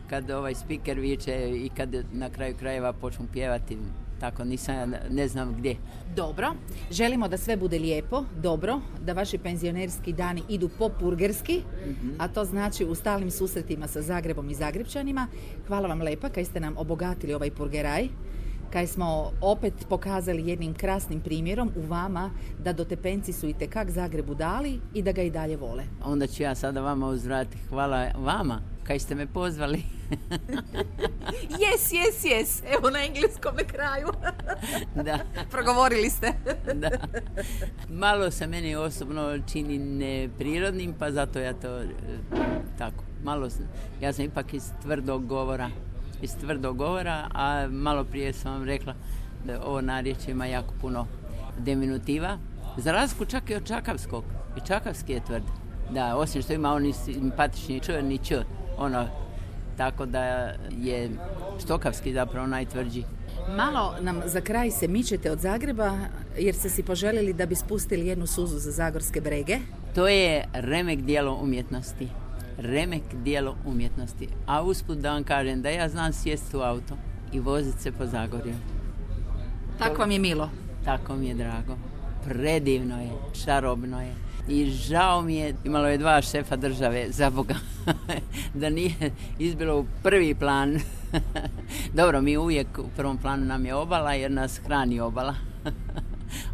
kad 0.09 0.31
ovaj 0.31 0.55
speaker 0.55 0.99
viče 0.99 1.51
i 1.55 1.69
kad 1.77 1.95
na 2.11 2.29
kraju 2.29 2.55
krajeva 2.59 2.93
počnu 2.93 3.25
pjevati 3.33 3.77
tako 4.19 4.43
nisam, 4.43 4.93
ne 5.09 5.27
znam 5.27 5.55
gdje. 5.57 5.75
Dobro, 6.15 6.53
želimo 6.91 7.27
da 7.27 7.37
sve 7.37 7.57
bude 7.57 7.79
lijepo, 7.79 8.23
dobro, 8.41 8.79
da 9.01 9.13
vaši 9.13 9.37
penzionerski 9.37 10.13
dani 10.13 10.41
idu 10.49 10.69
popurgerski, 10.77 11.61
a 12.17 12.27
to 12.27 12.45
znači 12.45 12.85
u 12.85 12.95
stalnim 12.95 13.31
susretima 13.31 13.87
sa 13.87 14.01
Zagrebom 14.01 14.49
i 14.49 14.55
Zagrebčanima. 14.55 15.27
Hvala 15.67 15.87
vam 15.87 16.01
lepa 16.01 16.29
kaj 16.29 16.45
ste 16.45 16.59
nam 16.59 16.77
obogatili 16.77 17.33
ovaj 17.33 17.51
purgeraj 17.51 18.07
kaj 18.75 18.87
smo 18.87 19.31
opet 19.41 19.73
pokazali 19.89 20.49
jednim 20.49 20.73
krasnim 20.73 21.21
primjerom 21.21 21.71
u 21.75 21.81
vama 21.87 22.31
da 22.59 22.73
dotepenci 22.73 23.33
su 23.33 23.47
i 23.47 23.53
tekak 23.53 23.91
Zagrebu 23.91 24.35
dali 24.35 24.79
i 24.93 25.01
da 25.01 25.11
ga 25.11 25.21
i 25.21 25.29
dalje 25.29 25.57
vole. 25.57 25.83
Onda 26.03 26.27
ću 26.27 26.43
ja 26.43 26.55
sada 26.55 26.81
vama 26.81 27.07
uzvrati. 27.07 27.57
Hvala 27.69 28.11
vama 28.17 28.61
kaj 28.83 28.99
ste 28.99 29.15
me 29.15 29.27
pozvali. 29.27 29.77
yes, 31.63 31.93
yes, 31.93 32.23
yes. 32.23 32.63
Evo 32.77 32.89
na 32.89 32.99
engleskom 33.05 33.55
kraju. 33.67 34.07
da. 35.07 35.19
Progovorili 35.51 36.09
ste. 36.09 36.33
da. 36.81 36.89
Malo 37.89 38.31
se 38.31 38.47
meni 38.47 38.75
osobno 38.75 39.39
čini 39.53 39.79
neprirodnim, 39.79 40.93
pa 40.99 41.11
zato 41.11 41.39
ja 41.39 41.53
to 41.53 41.81
e, 41.81 41.87
tako. 42.77 43.03
Malo, 43.23 43.49
ja 44.01 44.13
sam 44.13 44.25
ipak 44.25 44.53
iz 44.53 44.63
tvrdog 44.81 45.27
govora 45.27 45.69
iz 46.21 46.35
tvrdog 46.37 46.77
govora, 46.77 47.27
a 47.33 47.67
malo 47.67 48.03
prije 48.03 48.33
sam 48.33 48.53
vam 48.53 48.63
rekla 48.63 48.93
da 49.45 49.61
ovo 49.65 49.81
narječje 49.81 50.31
ima 50.31 50.45
jako 50.45 50.73
puno 50.81 51.07
diminutiva. 51.57 52.37
Za 52.77 52.91
razliku 52.91 53.25
čak 53.25 53.49
i 53.49 53.55
od 53.55 53.67
čakavskog. 53.67 54.23
I 54.57 54.67
čakavski 54.67 55.13
je 55.13 55.25
tvrd. 55.25 55.43
Da, 55.91 56.15
osim 56.15 56.41
što 56.41 56.53
ima 56.53 56.73
oni 56.73 56.93
simpatični 56.93 57.79
č, 57.79 58.01
ni 58.01 58.17
č. 58.17 58.43
Ono, 58.77 59.07
tako 59.77 60.05
da 60.05 60.23
je 60.71 61.09
štokavski 61.63 62.13
zapravo 62.13 62.47
najtvrđi. 62.47 63.03
Malo 63.57 63.95
nam 64.01 64.21
za 64.25 64.41
kraj 64.41 64.71
se 64.71 64.87
mičete 64.87 65.31
od 65.31 65.39
Zagreba 65.39 65.91
jer 66.37 66.55
ste 66.55 66.69
si 66.69 66.83
poželjeli 66.83 67.33
da 67.33 67.45
bi 67.45 67.55
spustili 67.55 68.07
jednu 68.07 68.27
suzu 68.27 68.57
za 68.57 68.71
Zagorske 68.71 69.21
brege. 69.21 69.57
To 69.95 70.07
je 70.07 70.45
remek 70.53 70.99
dijelo 70.99 71.39
umjetnosti 71.43 72.07
remek 72.57 73.03
dijelo 73.23 73.55
umjetnosti. 73.65 74.27
A 74.45 74.63
usput 74.63 74.97
da 74.97 75.11
vam 75.11 75.23
kažem 75.23 75.61
da 75.61 75.69
ja 75.69 75.89
znam 75.89 76.13
sjesti 76.13 76.57
u 76.57 76.61
auto 76.61 76.97
i 77.33 77.39
voziti 77.39 77.81
se 77.81 77.91
po 77.91 78.05
Zagorju. 78.05 78.53
Tako 79.79 80.01
vam 80.01 80.11
je 80.11 80.19
milo? 80.19 80.49
Tako 80.85 81.15
mi 81.15 81.27
je 81.27 81.35
drago. 81.35 81.77
Predivno 82.25 83.01
je, 83.01 83.09
čarobno 83.45 84.01
je. 84.01 84.13
I 84.47 84.65
žao 84.65 85.21
mi 85.21 85.35
je, 85.35 85.55
imalo 85.63 85.87
je 85.87 85.97
dva 85.97 86.21
šefa 86.21 86.55
države, 86.55 87.07
za 87.09 87.29
Boga, 87.29 87.55
da 88.53 88.69
nije 88.69 89.11
izbilo 89.39 89.79
u 89.79 89.85
prvi 90.03 90.35
plan. 90.35 90.79
Dobro, 91.93 92.21
mi 92.21 92.37
uvijek 92.37 92.67
u 92.79 92.89
prvom 92.95 93.17
planu 93.17 93.45
nam 93.45 93.65
je 93.65 93.75
obala 93.75 94.13
jer 94.13 94.31
nas 94.31 94.61
hrani 94.65 94.99
obala. 94.99 95.35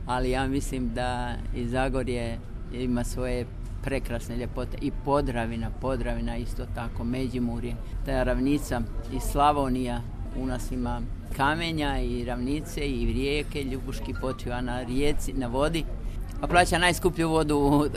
Ali 0.05 0.31
ja 0.31 0.47
mislim 0.47 0.93
da 0.93 1.35
i 1.55 1.67
Zagorje 1.67 2.39
ima 2.73 3.03
svoje 3.03 3.45
prekrasne 3.83 4.37
ljepote 4.37 4.77
i 4.81 4.91
Podravina, 5.05 5.71
Podravina 5.81 6.37
isto 6.37 6.65
tako, 6.75 7.03
Međimurje, 7.03 7.75
ta 8.05 8.23
ravnica 8.23 8.81
i 9.13 9.19
Slavonija, 9.19 10.01
u 10.35 10.45
nas 10.45 10.71
ima 10.71 11.01
kamenja 11.37 12.01
i 12.01 12.25
ravnice 12.25 12.81
i 12.81 13.13
rijeke, 13.13 13.63
Ljubuški 13.63 14.13
počiva 14.21 14.61
na 14.61 14.83
rijeci, 14.83 15.33
na 15.33 15.47
vodi, 15.47 15.85
a 16.41 16.47
plaća 16.47 16.77
najskuplju 16.77 17.29
vodu 17.29 17.57
u, 17.57 17.87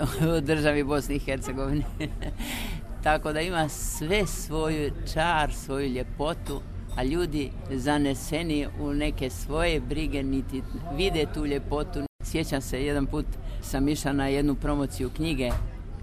državi 0.41 0.85
Bosni 0.85 1.15
i 1.15 1.19
Hercegovini. 1.19 1.85
Tako 3.05 3.33
da 3.33 3.41
ima 3.41 3.69
sve 3.69 4.27
svoju 4.27 4.91
čar, 5.13 5.53
svoju 5.53 5.89
ljepotu, 5.89 6.61
a 6.97 7.03
ljudi 7.03 7.51
zaneseni 7.71 8.67
u 8.81 8.93
neke 8.93 9.31
svoje 9.31 9.81
brige 9.81 10.23
niti 10.23 10.63
vide 10.97 11.27
tu 11.35 11.47
ljepotu. 11.47 12.03
Sjećam 12.23 12.61
se, 12.61 12.85
jedan 12.85 13.07
put 13.07 13.27
sam 13.63 13.89
išla 13.89 14.13
na 14.13 14.27
jednu 14.27 14.55
promociju 14.55 15.11
knjige 15.17 15.51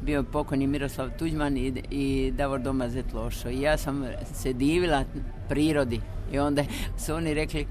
bio 0.01 0.23
pokojni 0.23 0.67
Miroslav 0.67 1.09
Tuđman 1.19 1.57
i, 1.57 1.83
i 1.89 2.31
Davor 2.37 2.59
Domazet 2.59 3.13
Lošo. 3.13 3.49
I 3.49 3.61
ja 3.61 3.77
sam 3.77 4.05
se 4.33 4.53
divila 4.53 5.03
prirodi 5.49 6.01
i 6.31 6.39
onda 6.39 6.63
su 6.97 7.13
oni 7.13 7.33
rekli 7.33 7.67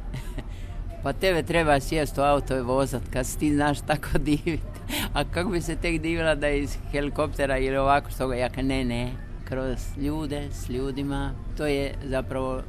pa 1.02 1.12
tebe 1.12 1.42
treba 1.42 1.80
sjest 1.80 2.18
u 2.18 2.20
auto 2.20 2.56
i 2.56 2.62
vozat 2.62 3.02
kad 3.12 3.26
si 3.26 3.38
ti 3.38 3.54
znaš 3.54 3.80
tako 3.80 4.18
diviti. 4.28 4.80
A 5.12 5.24
kako 5.24 5.50
bi 5.50 5.60
se 5.60 5.76
tek 5.76 6.00
divila 6.00 6.34
da 6.34 6.46
je 6.46 6.62
iz 6.62 6.76
helikoptera 6.90 7.58
ili 7.58 7.76
ovako 7.76 8.10
što 8.10 8.28
ga 8.28 8.34
ja 8.34 8.48
ne 8.62 8.84
ne, 8.84 9.12
kroz 9.44 9.78
ljude, 9.96 10.48
s 10.52 10.68
ljudima, 10.68 11.34
to 11.56 11.66
je 11.66 11.94
zapravo 12.04 12.62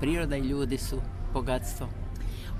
priroda 0.00 0.36
i 0.36 0.40
ljudi 0.40 0.78
su 0.78 1.00
bogatstvo. 1.32 1.88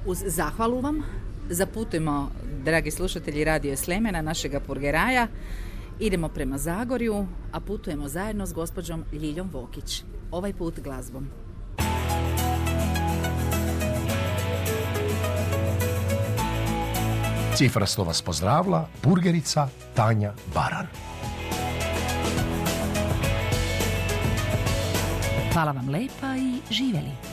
Uz 0.07 0.19
zahvalu 0.27 0.81
vam 0.81 1.03
zaputujemo, 1.51 2.31
dragi 2.65 2.91
slušatelji 2.91 3.45
Radio 3.45 3.77
Slemena, 3.77 4.23
našega 4.23 4.61
purgeraja, 4.61 5.27
idemo 6.01 6.29
prema 6.29 6.59
Zagorju, 6.59 7.27
a 7.53 7.61
putujemo 7.61 8.09
zajedno 8.09 8.47
s 8.47 8.53
gospođom 8.53 9.05
Ljiljom 9.13 9.51
Vokić. 9.53 10.05
Ovaj 10.31 10.53
put 10.53 10.81
glazbom. 10.81 11.29
Cifraslo 17.55 18.05
vas 18.05 18.23
pozdravla 18.23 18.89
burgerica 19.03 19.69
Tanja 19.95 20.33
Baran. 20.55 20.87
Hvala 25.53 25.73
vam 25.73 25.89
lepa 25.89 26.37
i 26.37 26.75
živeli. 26.75 27.28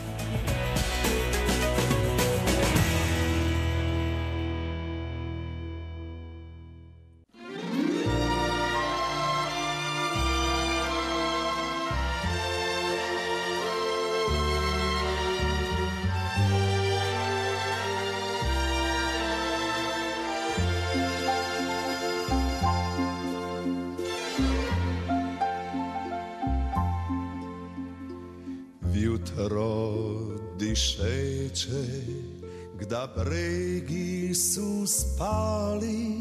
Gda 32.79 33.07
bregi 33.15 34.35
su 34.35 34.85
spali 34.88 36.15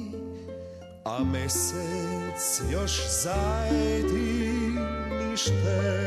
A 1.05 1.25
mesec 1.25 2.73
još 2.73 2.93
zajedi 3.23 4.51
nište. 5.21 6.05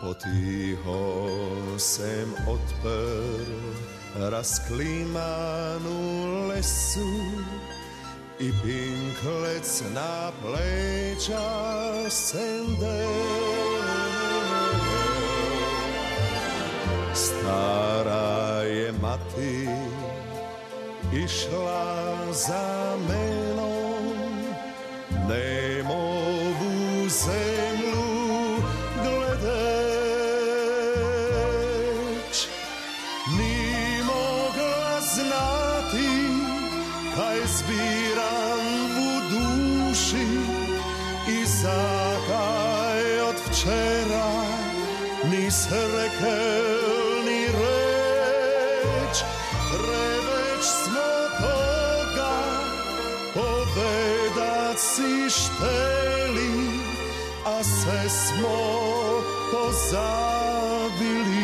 Potiho 0.00 1.78
sem 1.78 2.32
otper 2.46 3.46
Rasklimanu 4.30 5.98
lesu 6.48 7.10
I 8.40 8.50
pinklec 8.62 9.82
na 9.94 10.30
pleća 10.42 11.50
sende 12.10 13.51
Stara 17.52 18.62
je 18.62 18.92
mati 19.02 19.68
išla 21.24 22.16
za 22.32 22.96
menom. 23.08 24.16
Nemovu 25.28 27.08
zemlju 27.08 28.04
gledeć 29.02 29.68
Ni 33.38 34.02
mogla 34.02 35.00
znati 35.14 36.12
kaj 37.16 37.38
zbiram 37.46 38.66
u 38.98 39.10
duši 39.30 40.28
I 41.28 41.46
zakaj 41.46 43.04
od 43.20 43.36
včera 43.50 44.32
nis 54.98 55.50
rekel 55.60 56.36
se 57.64 58.08
smo 58.08 58.58
pozabili 59.52 61.41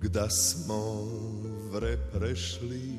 Gda 0.00 0.30
smo 0.30 1.04
vre 1.72 1.96
prešli 2.12 2.98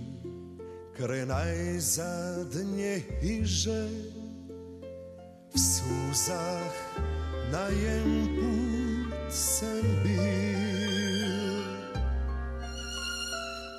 Kre 0.98 1.26
najzadnje 1.26 3.04
hiže. 3.22 3.88
V 5.50 5.56
suzah 5.56 6.76
na 7.52 7.72
jen 7.72 8.28
put 8.36 9.32
sem 9.32 9.86
bil. 10.04 11.64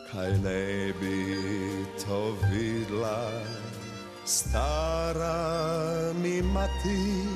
Kaj 0.09 0.33
ne 0.41 0.93
bi 0.97 1.21
to 2.01 2.37
vidla 2.49 3.29
Stara 4.25 5.37
mi 6.23 6.43
mati 6.43 7.29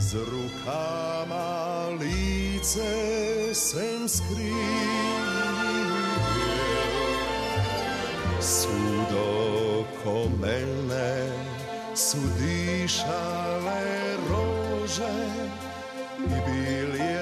Z 0.00 0.16
rukama 0.24 1.92
lice 2.00 3.39
sem 3.54 4.08
skril 4.08 4.54
Sud 8.40 9.12
oko 9.16 10.28
mene 10.40 11.32
su 11.94 12.18
dišale 12.38 14.16
rože 14.30 15.16
i 16.18 16.38
bil 16.46 17.19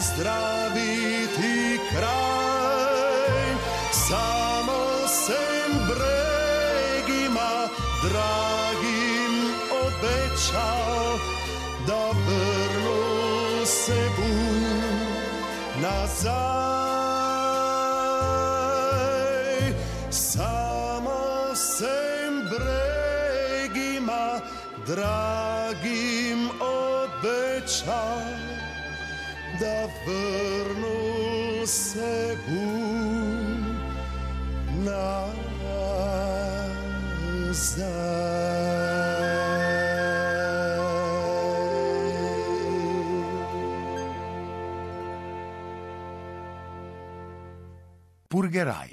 pozdraviti 0.00 1.56
kraj. 1.90 3.48
Samo 3.92 4.80
sem 5.08 5.72
bregima 5.88 7.52
dragim 8.02 9.34
obećao 9.84 11.18
Da 11.86 12.04
vrnu 12.26 13.02
se 13.66 14.00
bu 14.16 14.32
nazaj. 15.82 16.40
Samo 20.10 21.20
sem 21.54 22.32
bregima 22.50 24.26
dragim 24.86 26.40
obećao 26.60 28.49
Da 29.60 29.88
vrnu 30.06 31.66
se 31.66 32.36
bu 32.48 32.64
nazaj. 34.84 35.60
Purgeraj. 48.28 48.89